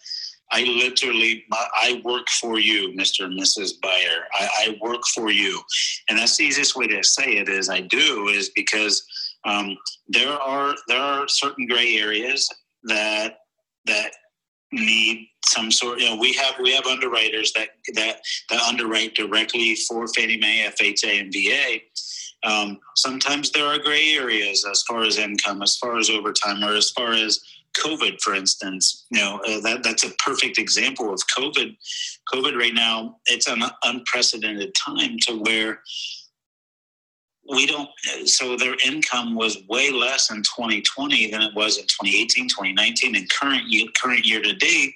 I 0.52 0.62
literally 0.62 1.44
I 1.52 2.00
work 2.04 2.28
for 2.28 2.58
you, 2.58 2.94
Mister 2.94 3.24
and 3.24 3.38
Mrs. 3.38 3.80
Buyer. 3.80 4.24
I, 4.32 4.48
I 4.58 4.78
work 4.80 5.02
for 5.14 5.30
you, 5.30 5.60
and 6.08 6.18
that's 6.18 6.36
the 6.36 6.44
easiest 6.44 6.76
way 6.76 6.86
to 6.88 7.02
say 7.04 7.38
it. 7.38 7.48
Is 7.48 7.68
I 7.68 7.80
do 7.80 8.28
is 8.28 8.50
because 8.50 9.06
um, 9.44 9.76
there 10.08 10.32
are 10.32 10.74
there 10.88 11.00
are 11.00 11.28
certain 11.28 11.66
gray 11.66 11.96
areas 11.96 12.48
that 12.84 13.38
that 13.86 14.12
need 14.72 15.28
some 15.46 15.70
sort 15.70 15.98
you 15.98 16.08
know 16.08 16.16
we 16.16 16.32
have 16.34 16.54
we 16.62 16.72
have 16.72 16.86
underwriters 16.86 17.52
that 17.52 17.70
that 17.94 18.20
that 18.50 18.62
underwrite 18.62 19.14
directly 19.14 19.74
for 19.74 20.06
Fannie 20.08 20.36
Mae, 20.36 20.70
FHA, 20.80 21.20
and 21.20 21.32
VA. 21.32 21.80
Um, 22.42 22.78
sometimes 22.96 23.50
there 23.50 23.66
are 23.66 23.78
gray 23.78 24.12
areas 24.12 24.64
as 24.70 24.82
far 24.84 25.02
as 25.02 25.18
income, 25.18 25.60
as 25.62 25.76
far 25.76 25.98
as 25.98 26.08
overtime, 26.08 26.64
or 26.64 26.74
as 26.74 26.90
far 26.90 27.12
as 27.12 27.38
COVID, 27.76 28.20
for 28.20 28.34
instance. 28.34 29.06
You 29.10 29.20
know 29.20 29.40
uh, 29.46 29.60
that 29.60 29.82
that's 29.82 30.04
a 30.04 30.14
perfect 30.24 30.58
example 30.58 31.12
of 31.12 31.20
COVID. 31.36 31.76
COVID 32.32 32.56
right 32.56 32.74
now, 32.74 33.16
it's 33.26 33.48
an 33.48 33.62
unprecedented 33.84 34.74
time 34.74 35.18
to 35.22 35.34
where 35.42 35.82
we 37.50 37.66
don't 37.66 37.88
so 38.24 38.56
their 38.56 38.76
income 38.86 39.34
was 39.34 39.58
way 39.68 39.90
less 39.90 40.30
in 40.30 40.38
2020 40.38 41.30
than 41.30 41.42
it 41.42 41.54
was 41.54 41.78
in 41.78 41.84
2018 41.84 42.48
2019 42.48 43.16
and 43.16 43.30
current 43.30 43.64
year 43.66 43.86
current 44.00 44.24
year 44.24 44.40
to 44.40 44.54
date. 44.54 44.94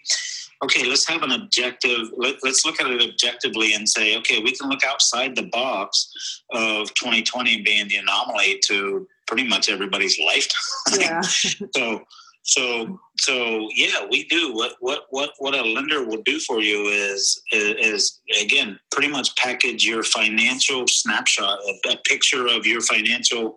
Okay 0.63 0.87
let's 0.87 1.07
have 1.07 1.23
an 1.23 1.33
objective 1.33 2.09
let, 2.17 2.37
let's 2.43 2.65
look 2.65 2.81
at 2.81 2.91
it 2.91 3.03
objectively 3.03 3.75
and 3.75 3.89
say 3.89 4.17
okay 4.19 4.43
we 4.43 4.53
can 4.53 4.69
look 4.69 4.85
outside 4.85 5.35
the 5.37 5.49
box 5.53 6.43
of 6.53 6.93
2020 6.95 7.63
being 7.63 7.89
the 7.89 7.97
anomaly 7.97 8.61
to 8.67 9.07
pretty 9.27 9.47
much 9.49 9.69
everybody's 9.69 10.19
lifetime. 10.19 11.01
Yeah. 11.01 11.23
So 11.75 12.05
so 12.45 13.01
so 13.19 13.69
yeah 13.75 14.07
we 14.11 14.25
do. 14.25 14.53
What 14.55 14.75
what 14.81 15.07
what 15.11 15.31
what 15.39 15.55
a 15.55 15.63
lender 15.63 16.05
will 16.05 16.23
do 16.23 16.39
for 16.41 16.61
you 16.61 16.89
is 16.89 17.43
is, 17.53 18.21
again 18.41 18.79
pretty 18.93 19.09
much 19.09 19.35
package 19.37 19.87
your 19.87 20.03
financial 20.03 20.87
snapshot 20.87 21.59
a, 21.61 21.93
a 21.93 21.97
picture 22.07 22.47
of 22.47 22.67
your 22.67 22.83
financial 22.83 23.57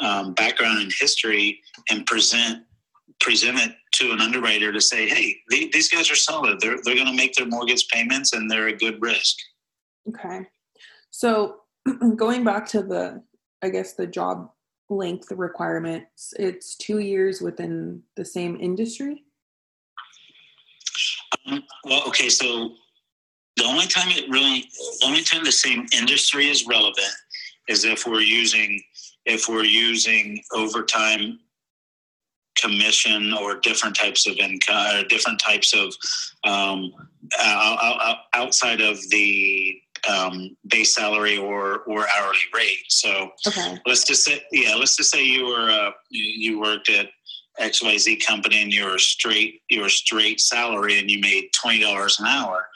um, 0.00 0.34
background 0.34 0.82
and 0.82 0.92
history 0.98 1.60
and 1.88 2.04
present 2.04 2.64
present 3.20 3.58
it 3.58 3.72
to 3.92 4.10
an 4.10 4.20
underwriter 4.20 4.72
to 4.72 4.80
say 4.80 5.08
hey 5.08 5.36
the- 5.48 5.70
these 5.72 5.88
guys 5.88 6.10
are 6.10 6.16
solid. 6.16 6.60
They're, 6.60 6.78
they're 6.84 6.96
going 6.96 7.06
to 7.06 7.16
make 7.16 7.34
their 7.34 7.46
mortgage 7.46 7.86
payments 7.88 8.32
and 8.32 8.50
they're 8.50 8.68
a 8.68 8.76
good 8.76 9.00
risk. 9.00 9.36
Okay. 10.08 10.46
So 11.10 11.60
going 12.16 12.42
back 12.44 12.66
to 12.66 12.82
the 12.82 13.22
i 13.62 13.68
guess 13.68 13.94
the 13.94 14.06
job 14.06 14.50
length 14.90 15.30
requirements. 15.30 16.34
It's 16.38 16.76
two 16.76 16.98
years 16.98 17.40
within 17.40 18.02
the 18.16 18.24
same 18.24 18.58
industry? 18.60 19.24
Um, 21.46 21.62
well, 21.84 22.02
okay, 22.08 22.28
so 22.28 22.74
the 23.56 23.64
only 23.64 23.86
time 23.86 24.08
it 24.10 24.28
really, 24.28 24.68
the 25.00 25.06
only 25.06 25.22
time 25.22 25.44
the 25.44 25.52
same 25.52 25.86
industry 25.96 26.48
is 26.48 26.66
relevant 26.66 27.14
is 27.68 27.84
if 27.84 28.06
we're 28.06 28.20
using, 28.20 28.82
if 29.24 29.48
we're 29.48 29.64
using 29.64 30.42
overtime 30.52 31.38
commission 32.58 33.32
or 33.32 33.58
different 33.60 33.96
types 33.96 34.26
of 34.26 34.36
income 34.36 34.96
or 34.96 35.04
different 35.04 35.40
types 35.40 35.72
of 35.72 35.94
um, 36.44 36.92
out- 37.38 37.78
out- 37.82 38.00
out- 38.02 38.24
outside 38.34 38.80
of 38.80 38.98
the 39.10 39.80
um, 40.08 40.56
base 40.68 40.94
salary 40.94 41.36
or 41.36 41.78
or 41.80 42.06
hourly 42.08 42.38
rate. 42.54 42.84
So 42.88 43.30
okay. 43.46 43.78
let's 43.86 44.04
just 44.04 44.24
say 44.24 44.42
yeah 44.52 44.74
let's 44.74 44.96
just 44.96 45.10
say 45.10 45.24
you 45.24 45.46
were 45.46 45.70
uh, 45.70 45.90
you 46.10 46.60
worked 46.60 46.88
at 46.88 47.08
xyz 47.60 48.24
company 48.24 48.62
and 48.62 48.72
you 48.72 48.84
were 48.84 48.98
straight 48.98 49.60
you 49.68 49.82
were 49.82 49.88
straight 49.88 50.40
salary 50.40 50.98
and 50.98 51.10
you 51.10 51.20
made 51.20 51.50
$20 51.52 52.20
an 52.20 52.26
hour. 52.26 52.66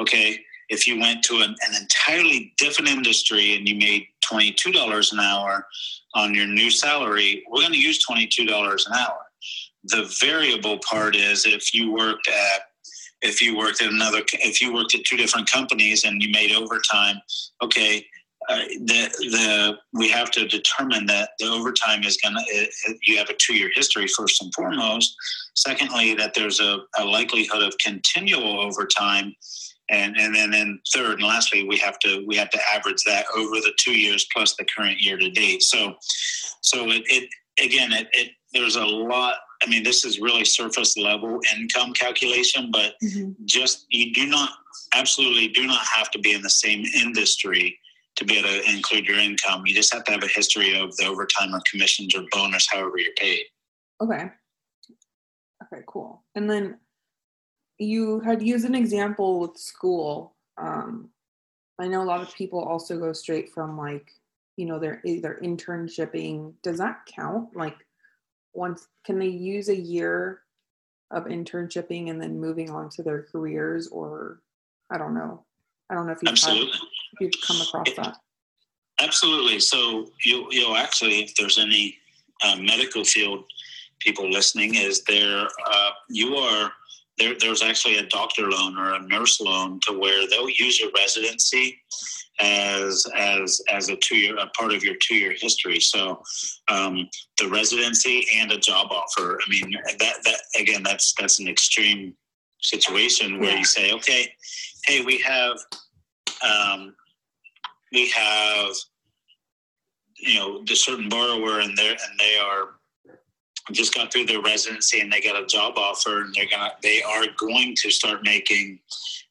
Okay 0.00 0.40
if 0.68 0.86
you 0.86 0.98
went 0.98 1.22
to 1.22 1.36
an, 1.36 1.54
an 1.68 1.80
entirely 1.80 2.52
different 2.58 2.90
industry 2.90 3.54
and 3.56 3.68
you 3.68 3.76
made 3.76 4.04
$22 4.28 5.12
an 5.12 5.20
hour 5.20 5.64
on 6.14 6.34
your 6.34 6.46
new 6.46 6.70
salary 6.70 7.44
we're 7.48 7.60
going 7.60 7.72
to 7.72 7.78
use 7.78 8.04
$22 8.04 8.86
an 8.86 8.92
hour. 8.92 9.20
The 9.84 10.12
variable 10.20 10.78
part 10.78 11.14
is 11.14 11.46
if 11.46 11.72
you 11.72 11.92
worked 11.92 12.28
at 12.28 12.62
if 13.26 13.42
you 13.42 13.56
worked 13.56 13.82
at 13.82 13.92
another 13.92 14.22
if 14.32 14.60
you 14.60 14.72
worked 14.72 14.94
at 14.94 15.04
two 15.04 15.16
different 15.16 15.50
companies 15.50 16.04
and 16.04 16.22
you 16.22 16.30
made 16.30 16.52
overtime 16.52 17.16
okay 17.62 18.04
uh, 18.48 18.58
the 18.84 19.08
the 19.32 19.76
we 19.92 20.08
have 20.08 20.30
to 20.30 20.46
determine 20.46 21.04
that 21.06 21.30
the 21.40 21.46
overtime 21.46 22.04
is 22.04 22.16
gonna 22.16 22.40
you 23.02 23.16
have 23.16 23.28
a 23.28 23.34
two 23.34 23.54
year 23.54 23.70
history 23.74 24.06
first 24.06 24.40
and 24.40 24.54
foremost. 24.54 25.16
Secondly, 25.54 26.14
that 26.14 26.32
there's 26.34 26.60
a, 26.60 26.78
a 26.98 27.04
likelihood 27.04 27.62
of 27.62 27.76
continual 27.78 28.60
overtime, 28.60 29.34
and 29.90 30.16
and 30.16 30.34
then 30.34 30.54
and 30.54 30.78
third 30.94 31.14
and 31.14 31.26
lastly, 31.26 31.66
we 31.66 31.76
have 31.78 31.98
to 32.00 32.24
we 32.26 32.36
have 32.36 32.50
to 32.50 32.60
average 32.72 33.02
that 33.04 33.26
over 33.36 33.56
the 33.56 33.72
two 33.78 33.98
years 33.98 34.26
plus 34.32 34.54
the 34.54 34.66
current 34.76 35.00
year 35.00 35.16
to 35.16 35.30
date. 35.30 35.62
So 35.62 35.94
so 36.60 36.90
it, 36.90 37.02
it 37.06 37.28
again 37.60 37.92
it, 37.92 38.06
it 38.12 38.30
there's 38.52 38.76
a 38.76 38.84
lot. 38.84 39.36
I 39.62 39.68
mean, 39.68 39.82
this 39.82 40.04
is 40.04 40.20
really 40.20 40.44
surface 40.44 40.96
level 40.96 41.40
income 41.56 41.92
calculation, 41.92 42.70
but 42.70 42.94
just 43.44 43.86
you 43.90 44.12
do 44.12 44.26
not 44.26 44.50
absolutely 44.94 45.48
do 45.48 45.66
not 45.66 45.84
have 45.84 46.10
to 46.10 46.18
be 46.18 46.32
in 46.32 46.42
the 46.42 46.50
same 46.50 46.84
industry 46.84 47.78
to 48.16 48.24
be 48.24 48.38
able 48.38 48.48
to 48.48 48.70
include 48.70 49.06
your 49.06 49.18
income. 49.18 49.62
You 49.66 49.74
just 49.74 49.92
have 49.92 50.04
to 50.04 50.12
have 50.12 50.22
a 50.22 50.28
history 50.28 50.78
of 50.78 50.96
the 50.96 51.06
overtime 51.06 51.54
or 51.54 51.60
commissions 51.70 52.14
or 52.14 52.22
bonus, 52.32 52.66
however 52.70 52.98
you're 52.98 53.12
paid. 53.18 53.44
Okay. 54.00 54.30
Okay, 55.62 55.82
cool. 55.86 56.22
And 56.34 56.48
then 56.48 56.78
you 57.78 58.20
had 58.20 58.42
used 58.42 58.64
an 58.64 58.74
example 58.74 59.40
with 59.40 59.56
school. 59.56 60.34
Um, 60.58 61.10
I 61.78 61.88
know 61.88 62.02
a 62.02 62.04
lot 62.04 62.22
of 62.22 62.34
people 62.34 62.60
also 62.60 62.98
go 62.98 63.12
straight 63.12 63.52
from 63.52 63.76
like, 63.76 64.10
you 64.56 64.64
know, 64.64 64.78
they're 64.78 65.02
either 65.04 65.38
internshipping. 65.42 66.54
Does 66.62 66.78
that 66.78 67.00
count? 67.06 67.54
Like, 67.54 67.76
once 68.56 68.88
can 69.04 69.18
they 69.18 69.28
use 69.28 69.68
a 69.68 69.76
year 69.76 70.40
of 71.10 71.24
internshiping 71.24 72.10
and 72.10 72.20
then 72.20 72.40
moving 72.40 72.70
on 72.70 72.88
to 72.90 73.02
their 73.02 73.22
careers 73.30 73.88
or 73.88 74.40
I 74.90 74.98
don't 74.98 75.14
know. 75.14 75.44
I 75.90 75.94
don't 75.94 76.06
know 76.06 76.12
if 76.12 76.18
you've, 76.22 76.38
had, 76.38 76.56
if 76.56 77.20
you've 77.20 77.32
come 77.46 77.60
across 77.60 77.88
that. 77.96 78.16
Absolutely. 79.00 79.60
So 79.60 80.08
you 80.24 80.48
you'll 80.50 80.76
actually, 80.76 81.22
if 81.22 81.34
there's 81.36 81.58
any 81.58 81.96
uh, 82.42 82.56
medical 82.56 83.04
field 83.04 83.44
people 84.00 84.28
listening, 84.28 84.74
is 84.74 85.04
there 85.04 85.46
uh, 85.70 85.90
you 86.08 86.36
are 86.36 86.72
there? 87.18 87.34
There's 87.38 87.62
actually 87.62 87.98
a 87.98 88.06
doctor 88.06 88.50
loan 88.50 88.76
or 88.76 88.94
a 88.94 89.02
nurse 89.02 89.40
loan 89.40 89.80
to 89.86 89.98
where 89.98 90.26
they'll 90.28 90.50
use 90.50 90.80
your 90.80 90.90
residency 90.96 91.78
as 92.38 93.06
as 93.16 93.60
as 93.70 93.88
a 93.88 93.96
two 93.96 94.16
year 94.16 94.36
a 94.36 94.46
part 94.48 94.72
of 94.72 94.84
your 94.84 94.94
two 95.00 95.14
year 95.16 95.34
history. 95.38 95.80
So 95.80 96.22
um, 96.68 97.08
the 97.38 97.48
residency 97.48 98.26
and 98.34 98.52
a 98.52 98.58
job 98.58 98.88
offer. 98.90 99.38
I 99.44 99.50
mean 99.50 99.72
that 99.98 100.16
that 100.24 100.40
again 100.58 100.82
that's 100.82 101.14
that's 101.18 101.38
an 101.40 101.48
extreme 101.48 102.14
situation 102.60 103.38
where 103.38 103.50
Yeah. 103.52 103.58
you 103.58 103.64
say, 103.64 103.92
okay, 103.92 104.32
hey, 104.86 105.04
we 105.04 105.18
have 105.18 105.56
um, 106.42 106.94
we 107.92 108.08
have 108.10 108.72
you 110.18 110.34
know 110.38 110.62
the 110.64 110.74
certain 110.74 111.08
borrower 111.08 111.60
and 111.60 111.76
they 111.76 111.88
and 111.90 112.18
they 112.18 112.38
are 112.38 112.70
just 113.72 113.94
got 113.94 114.12
through 114.12 114.24
their 114.26 114.40
residency 114.42 115.00
and 115.00 115.12
they 115.12 115.20
got 115.20 115.42
a 115.42 115.46
job 115.46 115.74
offer 115.76 116.22
and 116.22 116.34
they're 116.34 116.46
gonna 116.50 116.70
they 116.82 117.02
are 117.02 117.24
going 117.38 117.74
to 117.76 117.90
start 117.90 118.20
making 118.22 118.78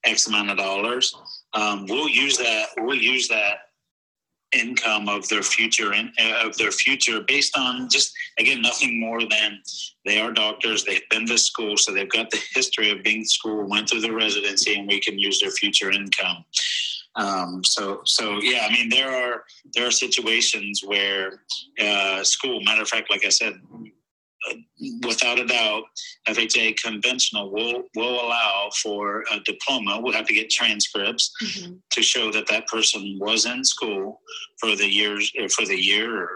x 0.03 0.27
amount 0.27 0.49
of 0.49 0.57
dollars 0.57 1.15
um, 1.55 1.85
we'll 1.87 2.09
use 2.09 2.37
that 2.37 2.67
we'll 2.77 2.95
use 2.95 3.27
that 3.27 3.59
income 4.51 5.09
of 5.09 5.27
their 5.27 5.43
future 5.43 5.93
in, 5.93 6.11
of 6.43 6.55
their 6.57 6.71
future 6.71 7.21
based 7.27 7.57
on 7.57 7.89
just 7.89 8.13
again 8.39 8.61
nothing 8.61 8.99
more 8.99 9.21
than 9.21 9.59
they 10.05 10.19
are 10.19 10.31
doctors 10.31 10.83
they've 10.83 11.07
been 11.09 11.25
to 11.25 11.37
school 11.37 11.75
so 11.75 11.91
they've 11.91 12.09
got 12.09 12.29
the 12.29 12.39
history 12.53 12.89
of 12.91 13.03
being 13.03 13.19
in 13.19 13.25
school 13.25 13.67
went 13.67 13.89
through 13.89 14.01
the 14.01 14.13
residency 14.13 14.77
and 14.77 14.87
we 14.87 14.99
can 14.99 15.17
use 15.17 15.39
their 15.39 15.51
future 15.51 15.91
income. 15.91 16.45
Um, 17.17 17.63
so 17.63 18.01
so 18.05 18.39
yeah 18.41 18.67
i 18.69 18.71
mean 18.73 18.89
there 18.89 19.09
are 19.09 19.45
there 19.73 19.87
are 19.87 19.91
situations 19.91 20.83
where 20.85 21.39
uh, 21.79 22.23
school 22.23 22.61
matter 22.61 22.81
of 22.81 22.89
fact 22.89 23.09
like 23.09 23.25
i 23.25 23.29
said 23.29 23.53
without 25.07 25.39
a 25.39 25.45
doubt 25.45 25.83
fha 26.27 26.73
conventional 26.81 27.51
will 27.51 27.83
will 27.95 28.17
allow 28.25 28.69
for 28.81 29.23
a 29.31 29.39
diploma 29.41 29.99
we'll 30.01 30.13
have 30.13 30.27
to 30.27 30.33
get 30.33 30.49
transcripts 30.49 31.31
Mhm. 31.43 31.79
to 31.91 32.01
show 32.01 32.31
that 32.31 32.47
that 32.47 32.67
person 32.67 33.17
was 33.19 33.45
in 33.45 33.63
school 33.63 34.21
for 34.59 34.75
the 34.75 34.87
years 35.01 35.31
or 35.39 35.47
for 35.49 35.65
the 35.65 35.79
year 35.91 36.09
or 36.21 36.29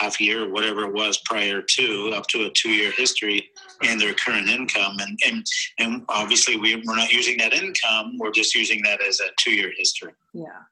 half 0.00 0.20
year 0.20 0.44
or 0.44 0.50
whatever 0.50 0.80
it 0.88 0.92
was 0.92 1.18
prior 1.30 1.62
to 1.62 2.10
up 2.16 2.26
to 2.26 2.38
a 2.46 2.50
two 2.50 2.70
year 2.70 2.90
history 2.90 3.48
and 3.82 4.00
their 4.00 4.14
current 4.14 4.48
income 4.48 4.96
and 4.98 5.18
and, 5.26 5.46
and 5.78 6.04
obviously 6.08 6.56
we, 6.56 6.74
we're 6.84 6.96
not 6.96 7.12
using 7.12 7.36
that 7.38 7.52
income 7.52 8.06
we're 8.18 8.32
just 8.32 8.52
using 8.54 8.82
that 8.82 9.00
as 9.00 9.20
a 9.20 9.28
two 9.42 9.52
year 9.60 9.72
history 9.76 10.12
Yeah. 10.34 10.62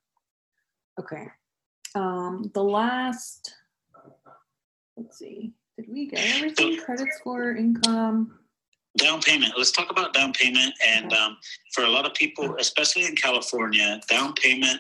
Okay. 1.01 1.27
Um, 1.97 2.51
the 2.55 2.63
last, 2.63 3.55
let's 4.97 5.19
see, 5.19 5.53
did 5.77 5.87
we 5.89 6.07
get 6.07 6.21
everything? 6.37 6.79
Credit 6.79 7.09
score, 7.19 7.53
income. 7.57 8.39
down 8.97 9.21
payment 9.21 9.53
let's 9.57 9.73
talk 9.73 9.91
about 9.91 10.15
down 10.15 10.33
payment 10.33 10.73
and 10.87 11.13
um, 11.15 11.37
for 11.73 11.83
a 11.83 11.89
lot 11.89 12.07
of 12.07 12.15
people 12.15 12.55
especially 12.61 13.05
in 13.05 13.17
california 13.17 14.01
down 14.09 14.33
payment 14.35 14.79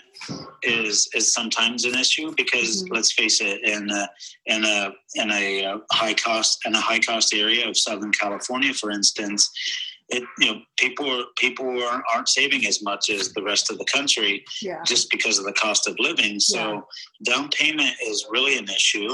is 0.62 1.08
is 1.14 1.34
sometimes 1.34 1.84
an 1.84 1.96
issue 1.98 2.32
because 2.36 2.84
Mhm. 2.84 2.94
let's 2.94 3.12
face 3.12 3.40
it 3.40 3.58
in 3.64 3.90
a, 3.90 4.08
in 4.46 4.64
a 4.64 4.92
in 5.16 5.30
a 5.32 5.64
uh, 5.64 5.78
high 5.90 6.14
cost 6.14 6.60
in 6.64 6.76
a 6.76 6.80
high 6.80 7.00
cost 7.00 7.34
area 7.34 7.68
of 7.68 7.76
southern 7.76 8.12
california 8.12 8.72
for 8.72 8.92
instance 8.92 9.50
it 10.10 10.22
you 10.38 10.46
know 10.46 10.60
people 10.76 11.24
people 11.36 11.66
aren't, 11.82 12.04
aren't 12.12 12.28
saving 12.28 12.64
as 12.68 12.82
much 12.82 13.10
as 13.10 13.32
the 13.32 13.42
rest 13.42 13.68
of 13.70 13.78
the 13.78 13.84
country 13.86 14.44
Yeah. 14.62 14.80
just 14.86 15.10
because 15.10 15.38
of 15.40 15.44
the 15.44 15.54
cost 15.54 15.88
of 15.88 15.96
living. 15.98 16.38
So 16.38 16.86
down 17.24 17.48
payment 17.48 17.94
is 18.06 18.26
really 18.30 18.58
an 18.58 18.68
issue. 18.68 19.10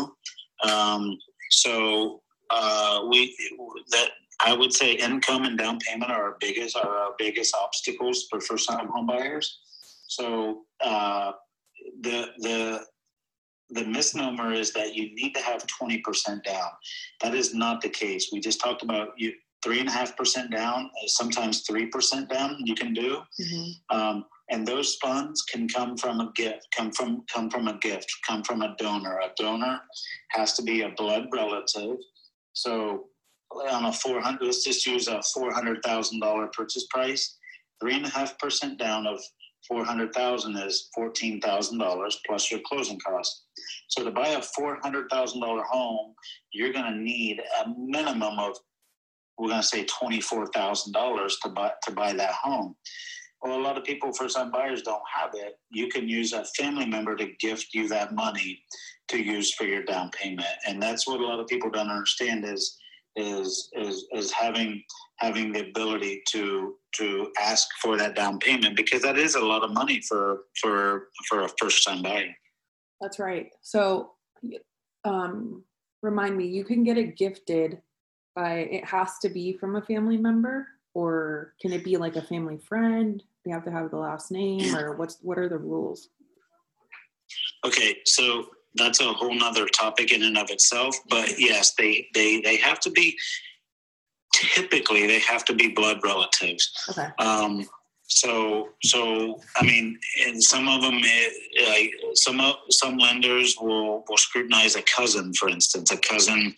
Um, 0.69 1.17
so 1.51 2.23
uh, 2.51 3.03
we 3.09 3.37
that 3.91 4.11
I 4.45 4.55
would 4.55 4.73
say 4.73 4.93
income 4.93 5.45
and 5.45 5.59
down 5.59 5.79
payment 5.81 6.11
are 6.11 6.23
our 6.31 6.37
biggest 6.41 6.77
are 6.77 6.97
our 6.97 7.15
biggest 7.19 7.55
obstacles 7.55 8.27
for 8.31 8.41
first 8.41 8.69
time 8.69 8.89
home 8.89 9.07
buyers. 9.07 9.59
So 10.09 10.63
uh, 10.85 11.33
the 12.01 12.29
the 12.39 12.85
the 13.73 13.85
misnomer 13.85 14.53
is 14.53 14.73
that 14.73 14.97
you 14.97 15.15
need 15.15 15.33
to 15.33 15.41
have 15.41 15.65
20% 15.81 16.43
down. 16.43 16.71
That 17.21 17.37
is 17.37 17.55
not 17.55 17.81
the 17.81 17.89
case. 17.89 18.31
We 18.33 18.41
just 18.41 18.61
talked 18.61 18.83
about 18.83 19.11
you 19.17 19.33
three 19.63 19.79
and 19.79 19.89
a 19.89 19.93
half 19.93 20.17
percent 20.17 20.51
down, 20.51 20.91
sometimes 21.07 21.61
three 21.61 21.87
percent 21.87 22.29
down 22.29 22.57
you 22.65 22.75
can 22.75 22.93
do 22.95 23.23
Mhm. 23.41 23.73
um, 23.91 24.25
and 24.51 24.67
those 24.67 24.97
funds 24.97 25.43
can 25.43 25.69
come 25.69 25.97
from 25.97 26.21
a 26.21 26.31
gift 26.35 26.67
come 26.77 26.91
from 26.93 27.23
come 27.33 27.49
from 27.49 27.69
a 27.69 27.79
gift 27.79 28.11
come 28.27 28.43
from 28.43 28.63
a 28.63 28.75
donor. 28.79 29.19
A 29.19 29.31
donor 29.37 29.81
has 30.31 30.53
to 30.55 30.63
be 30.63 30.83
a 30.83 30.91
blood 30.91 31.27
relative. 31.33 31.97
So 32.53 33.07
on 33.71 33.87
a 33.87 33.93
400 33.93 34.45
let's 34.45 34.65
just 34.65 34.87
use 34.87 35.09
a 35.09 35.21
$400000 35.37 36.53
purchase 36.53 36.87
price. 36.91 37.37
Three 37.81 37.95
and 37.95 38.07
a 38.07 38.11
half 38.11 38.39
percent 38.39 38.79
down 38.79 39.07
of 39.07 39.21
400000 39.69 40.57
is 40.57 40.89
$14000 40.99 42.13
plus 42.27 42.51
your 42.51 42.61
closing 42.67 42.99
costs. 42.99 43.45
So 43.89 44.05
to 44.05 44.11
buy 44.11 44.29
a 44.29 44.41
$400000 44.41 45.65
home 45.65 46.15
you're 46.53 46.73
going 46.73 46.93
to 46.93 46.99
need 47.01 47.41
a 47.65 47.69
minimum 47.79 48.39
of 48.39 48.57
we're 49.39 49.49
going 49.49 49.63
to 49.63 49.67
say 49.67 49.87
$24000 49.87 51.31
to 51.43 51.49
buy 51.49 51.73
to 51.85 51.91
buy 51.93 52.13
that 52.13 52.33
home 52.33 52.75
well, 53.43 53.59
a 53.59 53.63
lot 53.63 53.79
of 53.79 53.85
people, 53.85 54.13
first 54.13 54.37
time 54.37 54.51
buyers, 54.51 54.83
don't 54.83 55.03
have 55.15 55.31
it. 55.35 55.59
You 55.71 55.89
can 55.89 56.09
use 56.09 56.33
a 56.33 56.45
family 56.45 56.87
member 56.87 57.17
to 57.17 57.33
gift 57.41 57.69
you 57.73 57.89
that 57.89 58.15
money 58.15 58.63
to 59.09 59.19
use 59.19 59.55
for 59.55 59.65
your 59.65 59.83
down 59.83 60.11
payment, 60.11 60.47
and 60.67 60.83
that's 60.83 61.07
what 61.07 61.21
a 61.21 61.27
lot 61.27 61.41
of 61.41 61.47
people 61.47 61.71
don't 61.71 61.91
understand 61.91 62.45
is 62.45 62.77
is 63.17 63.69
is 63.73 64.07
is 64.13 64.31
having 64.31 64.83
having 65.17 65.53
the 65.53 65.69
ability 65.69 66.23
to 66.29 66.77
to 66.95 67.33
ask 67.41 67.67
for 67.83 67.97
that 67.97 68.15
down 68.15 68.39
payment 68.39 68.77
because 68.77 69.03
that 69.03 69.19
is 69.19 69.35
a 69.35 69.41
lot 69.41 69.65
of 69.65 69.73
money 69.73 70.01
for 70.03 70.43
for 70.61 71.09
for 71.29 71.43
a 71.43 71.49
first 71.59 71.87
time 71.87 72.03
buyer. 72.03 72.35
That's 73.01 73.19
right. 73.19 73.51
So, 73.63 74.13
um, 75.05 75.65
remind 76.03 76.37
me, 76.37 76.47
you 76.47 76.65
can 76.65 76.85
get 76.85 76.99
it 76.99 77.17
gifted 77.17 77.81
by, 78.37 78.59
it 78.59 78.85
has 78.85 79.19
to 79.23 79.29
be 79.29 79.55
from 79.55 79.77
a 79.77 79.83
family 79.83 80.17
member 80.17 80.67
or 80.95 81.55
can 81.61 81.73
it 81.73 81.85
be 81.85 81.97
like 81.97 82.17
a 82.17 82.23
family 82.23 82.59
friend? 82.59 83.23
They 83.45 83.51
have 83.53 83.65
to 83.65 83.71
have 83.71 83.91
the 83.91 83.97
last 83.97 84.31
name 84.31 84.77
or 84.77 84.97
what's, 84.97 85.19
what 85.23 85.39
are 85.39 85.49
the 85.49 85.59
rules? 85.59 86.09
Okay, 87.65 87.97
so 88.05 88.47
that's 88.75 89.01
a 89.01 89.13
whole 89.13 89.35
nother 89.35 89.67
topic 89.67 90.13
in 90.13 90.23
and 90.23 90.39
of 90.39 90.51
itself. 90.51 90.97
But 91.09 91.39
yes, 91.39 91.75
they 91.75 92.09
they 92.15 92.41
they 92.41 92.57
have 92.57 92.81
to 92.81 92.91
be. 92.91 93.17
Typically, 94.33 95.07
they 95.07 95.19
have 95.19 95.45
to 95.47 95.55
be 95.55 95.69
blood 95.69 96.01
relatives. 96.05 96.71
Okay. 96.89 97.09
Um, 97.19 97.69
so, 98.07 98.71
so 98.83 99.41
I 99.57 99.65
mean, 99.65 99.99
and 100.27 100.43
some 100.43 100.69
of 100.69 100.83
them, 100.83 101.01
eh, 101.05 101.29
like 101.69 101.93
some 102.15 102.41
of 102.41 102.55
some 102.71 102.97
lenders 102.97 103.57
will 103.61 104.05
will 104.09 104.17
scrutinize 104.17 104.77
a 104.77 104.83
cousin, 104.83 105.33
for 105.35 105.49
instance, 105.49 105.91
a 105.91 105.97
cousin. 105.97 106.55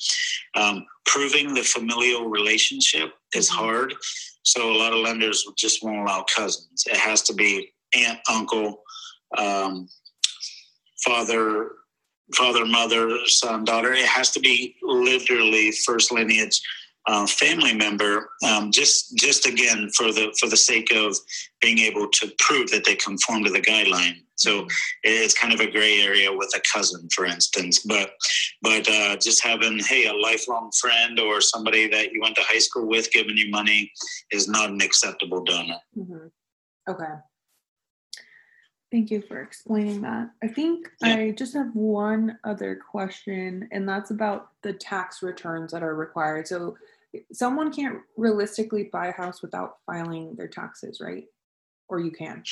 Um, 0.54 0.86
proving 1.06 1.54
the 1.54 1.62
familial 1.62 2.28
relationship 2.28 3.12
is 3.34 3.48
Mhm. 3.50 3.54
hard, 3.54 3.94
so 4.42 4.72
a 4.72 4.76
lot 4.76 4.92
of 4.92 5.00
lenders 5.00 5.44
just 5.56 5.82
won't 5.82 6.00
allow 6.00 6.22
cousins. 6.24 6.84
It 6.86 6.96
has 6.96 7.22
to 7.22 7.34
be 7.34 7.72
aunt, 7.94 8.20
uncle, 8.28 8.82
um, 9.38 9.88
father, 11.04 11.72
father, 12.34 12.64
mother, 12.64 13.26
son, 13.26 13.64
daughter. 13.64 13.92
It 13.92 14.06
has 14.06 14.30
to 14.32 14.40
be 14.40 14.76
literally 14.82 15.72
first 15.72 16.12
lineage 16.12 16.60
uh, 17.06 17.26
family 17.26 17.74
member. 17.74 18.30
Um, 18.48 18.70
just, 18.70 19.16
just 19.16 19.46
again 19.46 19.90
for 19.96 20.12
the 20.12 20.34
for 20.38 20.48
the 20.48 20.56
sake 20.56 20.92
of 20.94 21.16
being 21.60 21.78
able 21.78 22.08
to 22.08 22.32
prove 22.38 22.70
that 22.70 22.84
they 22.84 22.94
conform 22.94 23.44
to 23.44 23.50
the 23.50 23.60
guideline. 23.60 24.16
So 24.36 24.66
it's 25.04 25.38
kind 25.38 25.52
of 25.54 25.60
a 25.60 25.70
gray 25.70 26.00
area 26.00 26.32
with 26.32 26.52
a 26.56 26.60
cousin, 26.72 27.08
for 27.14 27.24
instance. 27.26 27.80
But 27.80 28.12
but 28.60 28.88
uh, 28.88 29.16
just 29.16 29.42
having 29.42 29.78
hey 29.78 30.06
a 30.06 30.14
lifelong 30.14 30.70
friend 30.80 31.20
or 31.20 31.40
somebody 31.40 31.88
that 31.88 32.12
you 32.12 32.20
went 32.20 32.36
to 32.36 32.42
high 32.42 32.58
school 32.58 32.88
with 32.88 33.12
giving 33.12 33.36
you 33.36 33.50
money 33.50 33.92
is 34.32 34.48
not 34.48 34.70
an 34.70 34.80
acceptable 34.80 35.44
donor. 35.44 35.78
Mhm. 35.96 36.30
Okay. 36.88 37.14
Thank 38.90 39.10
you 39.10 39.22
for 39.22 39.40
explaining 39.40 40.02
that. 40.02 40.30
I 40.42 40.48
think 40.48 40.90
Yeah. 41.00 41.14
I 41.14 41.30
just 41.30 41.54
have 41.54 41.74
one 41.74 42.38
other 42.44 42.76
question, 42.76 43.66
and 43.72 43.88
that's 43.88 44.10
about 44.10 44.50
the 44.62 44.74
tax 44.74 45.22
returns 45.22 45.72
that 45.72 45.82
are 45.82 45.94
required. 45.94 46.46
So, 46.46 46.76
someone 47.32 47.72
can't 47.72 47.98
realistically 48.16 48.84
buy 48.92 49.08
a 49.08 49.12
house 49.12 49.42
without 49.42 49.76
filing 49.86 50.34
their 50.34 50.48
taxes, 50.48 51.00
right? 51.00 51.24
Or 51.88 52.00
you 52.00 52.10
can. 52.10 52.42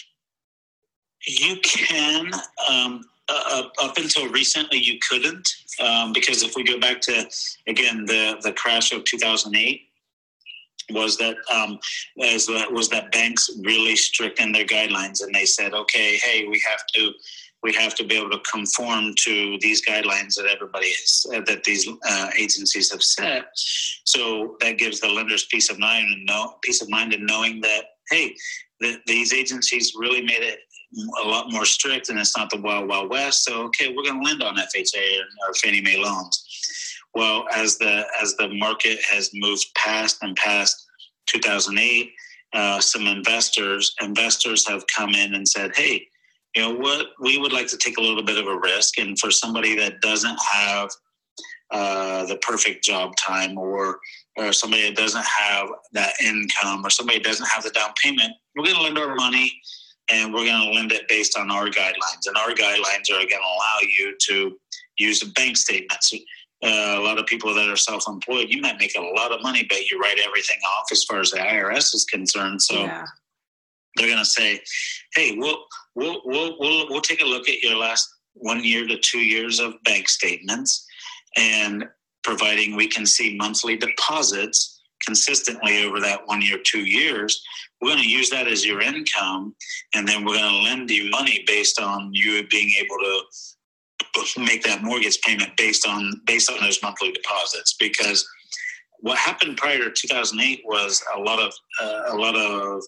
You 1.27 1.57
can. 1.62 2.31
Um, 2.68 3.03
uh, 3.29 3.42
up- 3.61 3.73
up 3.81 3.96
until 3.96 4.29
recently, 4.29 4.79
you 4.79 4.99
couldn't 5.09 5.49
um, 5.79 6.12
because 6.12 6.42
if 6.42 6.57
we 6.57 6.64
go 6.64 6.79
back 6.81 7.01
to 7.03 7.31
again 7.68 8.05
the 8.05 8.37
the 8.42 8.53
crash 8.53 8.92
of 8.92 9.05
2008, 9.05 9.83
was 10.92 11.16
that 11.18 11.37
um, 11.53 11.79
as 12.23 12.49
was 12.70 12.88
that 12.88 13.12
banks 13.12 13.51
really 13.62 13.96
strict 13.96 14.40
in 14.40 14.53
their 14.53 14.64
guidelines, 14.64 15.23
and 15.23 15.35
they 15.35 15.44
said, 15.44 15.75
okay, 15.75 16.16
hey, 16.16 16.49
we 16.49 16.62
have 16.68 16.85
to 16.94 17.12
we 17.62 17.75
have 17.75 17.94
to 17.94 18.05
be 18.05 18.16
able 18.16 18.31
to 18.31 18.40
conform 18.51 19.12
to 19.18 19.59
these 19.61 19.85
guidelines 19.85 20.35
that 20.37 20.46
everybody 20.51 20.87
is 20.87 21.27
uh, 21.35 21.40
that 21.46 21.64
these 21.64 21.88
uh, 22.09 22.31
agencies 22.38 22.90
have 22.90 23.03
set. 23.03 23.46
So 24.05 24.57
that 24.61 24.79
gives 24.79 25.01
the 25.01 25.09
lenders 25.09 25.46
peace 25.51 25.70
of 25.70 25.79
mind 25.79 26.07
and 26.11 26.25
know 26.25 26.55
peace 26.62 26.81
of 26.81 26.88
mind 26.88 27.12
in 27.12 27.27
knowing 27.27 27.61
that 27.61 27.85
hey, 28.11 28.35
that 28.81 29.01
these 29.07 29.33
agencies 29.33 29.92
really 29.96 30.23
made 30.23 30.42
it 30.42 30.61
a 31.23 31.29
lot 31.29 31.53
more 31.53 31.64
strict, 31.64 32.09
and 32.09 32.18
it's 32.18 32.37
not 32.37 32.51
the 32.51 32.61
wild 32.61 32.88
wild 32.88 33.11
west. 33.11 33.44
So 33.44 33.62
okay, 33.64 33.88
we're 33.88 34.05
going 34.05 34.20
to 34.20 34.27
lend 34.27 34.42
on 34.42 34.57
FHA 34.57 35.20
or 35.46 35.55
Fannie 35.55 35.83
Mae 35.83 35.96
loans. 35.96 36.44
Well, 37.14 37.46
as 37.53 37.79
the 37.79 38.05
as 38.20 38.37
the 38.37 38.49
market 38.55 38.99
has 39.11 39.31
moved 39.35 39.66
past 39.77 40.18
and 40.23 40.37
past 40.37 40.87
2008, 41.27 42.11
uh, 42.53 42.81
some 42.81 43.07
investors 43.07 43.94
investors 44.01 44.66
have 44.66 44.85
come 44.94 45.11
in 45.11 45.35
and 45.35 45.46
said, 45.46 45.77
"Hey, 45.77 46.07
you 46.55 46.63
know 46.63 46.75
what? 46.75 47.07
We 47.21 47.39
would 47.39 47.53
like 47.53 47.69
to 47.69 47.77
take 47.77 47.99
a 47.99 48.01
little 48.01 48.23
bit 48.23 48.39
of 48.39 48.47
a 48.47 48.59
risk, 48.59 48.99
and 48.99 49.19
for 49.19 49.31
somebody 49.31 49.77
that 49.77 50.01
doesn't 50.01 50.39
have 50.41 50.91
uh, 51.71 52.27
the 52.27 52.37
perfect 52.39 52.85
job 52.85 53.17
time, 53.17 53.59
or 53.59 53.99
or 54.37 54.53
somebody 54.53 54.83
that 54.89 54.97
doesn't 54.97 55.27
have 55.27 55.69
that 55.93 56.13
income, 56.23 56.85
or 56.85 56.91
somebody 56.91 57.19
that 57.19 57.25
doesn't 57.25 57.49
have 57.49 57.63
the 57.63 57.71
down 57.71 57.91
payment, 58.03 58.33
we're 58.57 58.65
going 58.65 58.77
to 58.77 58.83
lend 58.83 58.99
our 58.99 59.15
money." 59.15 59.61
And 60.13 60.35
we're 60.35 60.45
going 60.45 60.61
to 60.61 60.73
lend 60.73 60.91
it 60.91 61.07
based 61.07 61.39
on 61.39 61.53
our 61.53 61.67
guidelines. 61.67 62.27
And 62.27 62.37
our 62.37 62.51
guidelines 62.51 63.09
are 63.11 63.15
going 63.15 63.29
to 63.29 63.37
allow 63.37 63.79
you 63.81 64.17
to 64.23 64.59
use 64.99 65.21
the 65.21 65.31
bank 65.37 65.57
statements 65.57 66.13
uh, 66.63 66.97
a 66.99 67.01
lot 67.01 67.19
of 67.19 67.27
people 67.27 67.55
that 67.55 67.69
are 67.69 67.77
self-employed, 67.77 68.49
you 68.51 68.61
might 68.61 68.79
make 68.79 68.95
a 68.97 69.01
lot 69.01 69.33
of 69.33 69.43
money, 69.43 69.65
but 69.69 69.91
you 69.91 69.99
write 69.99 70.19
everything 70.19 70.59
off 70.77 70.85
as 70.93 71.05
far 71.05 71.21
as 71.21 71.31
the 71.31 71.39
IRS 71.39 71.95
is 71.95 72.05
concerned. 72.05 72.61
So 72.61 72.75
yeah. 72.75 73.05
they're 73.97 74.09
going 74.09 74.19
to 74.19 74.27
say, 74.27 74.61
"Hey, 75.15 75.37
we'll, 75.39 75.65
we'll 75.94 76.20
we'll 76.24 76.57
we'll 76.59 76.88
we'll 76.88 77.00
take 77.00 77.22
a 77.22 77.26
look 77.26 77.48
at 77.48 77.62
your 77.62 77.76
last 77.76 78.09
one 78.35 78.64
year 78.64 78.87
to 78.87 78.98
two 78.98 79.20
years 79.20 79.59
of 79.59 79.74
bank 79.85 80.09
statements, 80.09 80.87
and 81.37 81.85
providing 82.22 82.76
we 82.76 82.87
can 82.87 83.07
see 83.07 83.37
monthly 83.37 83.76
deposits 83.76 84.81
consistently 85.05 85.85
over 85.85 86.00
that 86.00 86.26
one 86.26 86.42
year, 86.42 86.59
two 86.62 86.85
years, 86.85 87.42
we're 87.81 87.90
going 87.90 88.03
to 88.03 88.09
use 88.09 88.29
that 88.31 88.46
as 88.46 88.64
your 88.64 88.81
income, 88.81 89.55
and 89.94 90.07
then 90.07 90.24
we're 90.24 90.37
going 90.37 90.50
to 90.50 90.70
lend 90.70 90.90
you 90.90 91.11
money 91.11 91.42
based 91.46 91.81
on 91.81 92.11
you 92.12 92.46
being 92.48 92.70
able 92.79 92.98
to 92.98 94.40
make 94.40 94.62
that 94.64 94.83
mortgage 94.83 95.20
payment 95.22 95.57
based 95.57 95.87
on 95.87 96.20
based 96.26 96.50
on 96.50 96.61
those 96.61 96.83
monthly 96.83 97.11
deposits. 97.12 97.74
Because 97.79 98.26
what 98.98 99.16
happened 99.16 99.57
prior 99.57 99.79
to 99.79 99.90
2008 99.90 100.62
was 100.64 101.03
a 101.16 101.20
lot 101.20 101.40
of 101.40 101.53
uh, 101.81 102.03
a 102.09 102.16
lot 102.16 102.37
of 102.37 102.83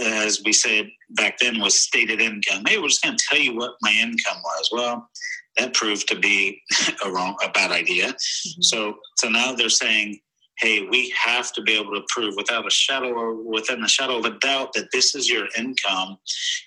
as 0.00 0.42
we 0.44 0.52
said 0.52 0.88
back 1.10 1.38
then 1.38 1.60
was 1.60 1.78
stated 1.78 2.20
income 2.20 2.62
hey 2.66 2.78
we're 2.78 2.88
just 2.88 3.02
going 3.02 3.16
to 3.16 3.24
tell 3.28 3.38
you 3.38 3.54
what 3.54 3.72
my 3.82 3.92
income 3.92 4.40
was 4.42 4.68
well 4.72 5.08
that 5.56 5.74
proved 5.74 6.08
to 6.08 6.18
be 6.18 6.60
a 7.04 7.10
wrong 7.10 7.36
a 7.44 7.50
bad 7.50 7.70
idea 7.70 8.08
mm-hmm. 8.08 8.62
so 8.62 8.94
so 9.16 9.28
now 9.28 9.54
they're 9.54 9.68
saying 9.68 10.18
hey, 10.58 10.86
we 10.88 11.12
have 11.20 11.52
to 11.52 11.62
be 11.62 11.72
able 11.72 11.92
to 11.92 12.02
prove 12.08 12.34
without 12.36 12.66
a 12.66 12.70
shadow 12.70 13.12
or 13.12 13.34
within 13.34 13.82
a 13.82 13.88
shadow 13.88 14.18
of 14.18 14.24
a 14.24 14.38
doubt 14.38 14.72
that 14.72 14.88
this 14.92 15.14
is 15.14 15.28
your 15.28 15.46
income 15.58 16.16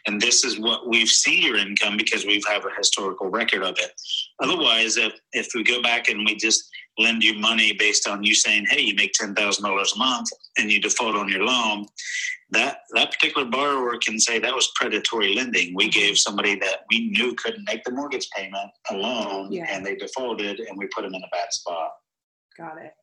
and 0.05 0.19
this 0.19 0.43
is 0.43 0.59
what 0.59 0.87
we've 0.87 1.07
seen 1.07 1.41
your 1.41 1.57
income 1.57 1.95
because 1.95 2.25
we 2.25 2.41
have 2.47 2.65
a 2.65 2.75
historical 2.77 3.29
record 3.29 3.63
of 3.63 3.77
it. 3.79 3.91
Otherwise, 4.41 4.97
if, 4.97 5.13
if 5.31 5.49
we 5.55 5.63
go 5.63 5.81
back 5.81 6.09
and 6.09 6.25
we 6.25 6.35
just 6.35 6.69
lend 6.97 7.23
you 7.23 7.35
money 7.35 7.73
based 7.73 8.07
on 8.07 8.23
you 8.23 8.33
saying, 8.33 8.65
hey, 8.69 8.81
you 8.81 8.95
make 8.95 9.13
$10,000 9.13 9.35
a 9.35 9.97
month 9.97 10.29
and 10.57 10.71
you 10.71 10.81
default 10.81 11.15
on 11.15 11.29
your 11.29 11.43
loan, 11.43 11.85
that, 12.51 12.79
that 12.93 13.11
particular 13.11 13.47
borrower 13.47 13.97
can 13.97 14.19
say 14.19 14.39
that 14.39 14.55
was 14.55 14.71
predatory 14.75 15.33
lending. 15.35 15.75
We 15.75 15.89
mm-hmm. 15.89 15.99
gave 15.99 16.17
somebody 16.17 16.55
that 16.55 16.85
we 16.89 17.09
knew 17.09 17.35
couldn't 17.35 17.65
make 17.65 17.83
the 17.83 17.91
mortgage 17.91 18.29
payment 18.35 18.71
a 18.89 18.95
loan 18.95 19.51
yeah. 19.51 19.65
and 19.69 19.85
they 19.85 19.95
defaulted 19.95 20.59
and 20.59 20.77
we 20.77 20.87
put 20.87 21.01
them 21.03 21.13
in 21.13 21.21
a 21.21 21.29
bad 21.31 21.51
spot. 21.51 21.91
Got 22.57 22.77
it. 22.77 22.93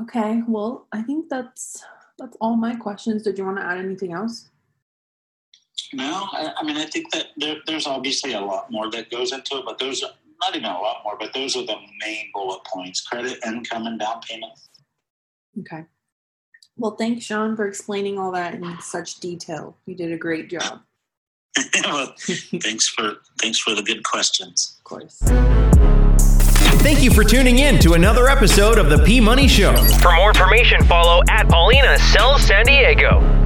Okay, 0.00 0.42
well, 0.48 0.88
I 0.92 1.02
think 1.02 1.28
that's 1.28 1.84
that's 2.18 2.36
all 2.40 2.56
my 2.56 2.74
questions. 2.74 3.22
Did 3.22 3.36
you 3.36 3.44
want 3.44 3.58
to 3.58 3.64
add 3.64 3.78
anything 3.78 4.12
else? 4.12 4.48
No, 5.92 6.28
I, 6.32 6.54
I 6.56 6.62
mean 6.62 6.78
I 6.78 6.86
think 6.86 7.12
that 7.12 7.26
there, 7.36 7.56
there's 7.66 7.86
obviously 7.86 8.32
a 8.32 8.40
lot 8.40 8.70
more 8.70 8.90
that 8.90 9.10
goes 9.10 9.32
into 9.32 9.58
it, 9.58 9.64
but 9.66 9.78
those 9.78 10.02
are 10.02 10.12
not 10.40 10.56
even 10.56 10.70
a 10.70 10.80
lot 10.80 11.02
more, 11.04 11.16
but 11.18 11.34
those 11.34 11.56
are 11.56 11.66
the 11.66 11.76
main 12.04 12.30
bullet 12.32 12.64
points: 12.64 13.02
credit, 13.02 13.38
income, 13.44 13.86
and 13.86 14.00
down 14.00 14.20
payment. 14.22 14.52
Okay. 15.60 15.84
Well, 16.76 16.92
thanks, 16.92 17.24
Shawn, 17.24 17.56
for 17.56 17.66
explaining 17.66 18.18
all 18.18 18.32
that 18.32 18.54
in 18.54 18.80
such 18.80 19.20
detail. 19.20 19.76
You 19.86 19.94
did 19.94 20.12
a 20.12 20.16
great 20.16 20.48
job. 20.48 20.80
well, 21.84 22.14
thanks 22.16 22.88
for 22.88 23.16
thanks 23.40 23.58
for 23.58 23.74
the 23.74 23.82
good 23.82 24.02
questions. 24.04 24.78
Of 24.78 24.84
course. 24.84 25.18
Thank 26.82 27.02
you 27.02 27.10
for 27.10 27.22
tuning 27.24 27.58
in 27.58 27.78
to 27.80 27.92
another 27.92 28.28
episode 28.28 28.78
of 28.78 28.90
the 28.90 28.98
P 29.04 29.20
Money 29.20 29.46
Show. 29.46 29.76
For 30.00 30.12
more 30.12 30.30
information, 30.30 30.82
follow 30.84 31.22
at 31.28 31.48
Paulina 31.48 31.98
Sells 31.98 32.42
San 32.42 32.64
Diego. 32.64 33.41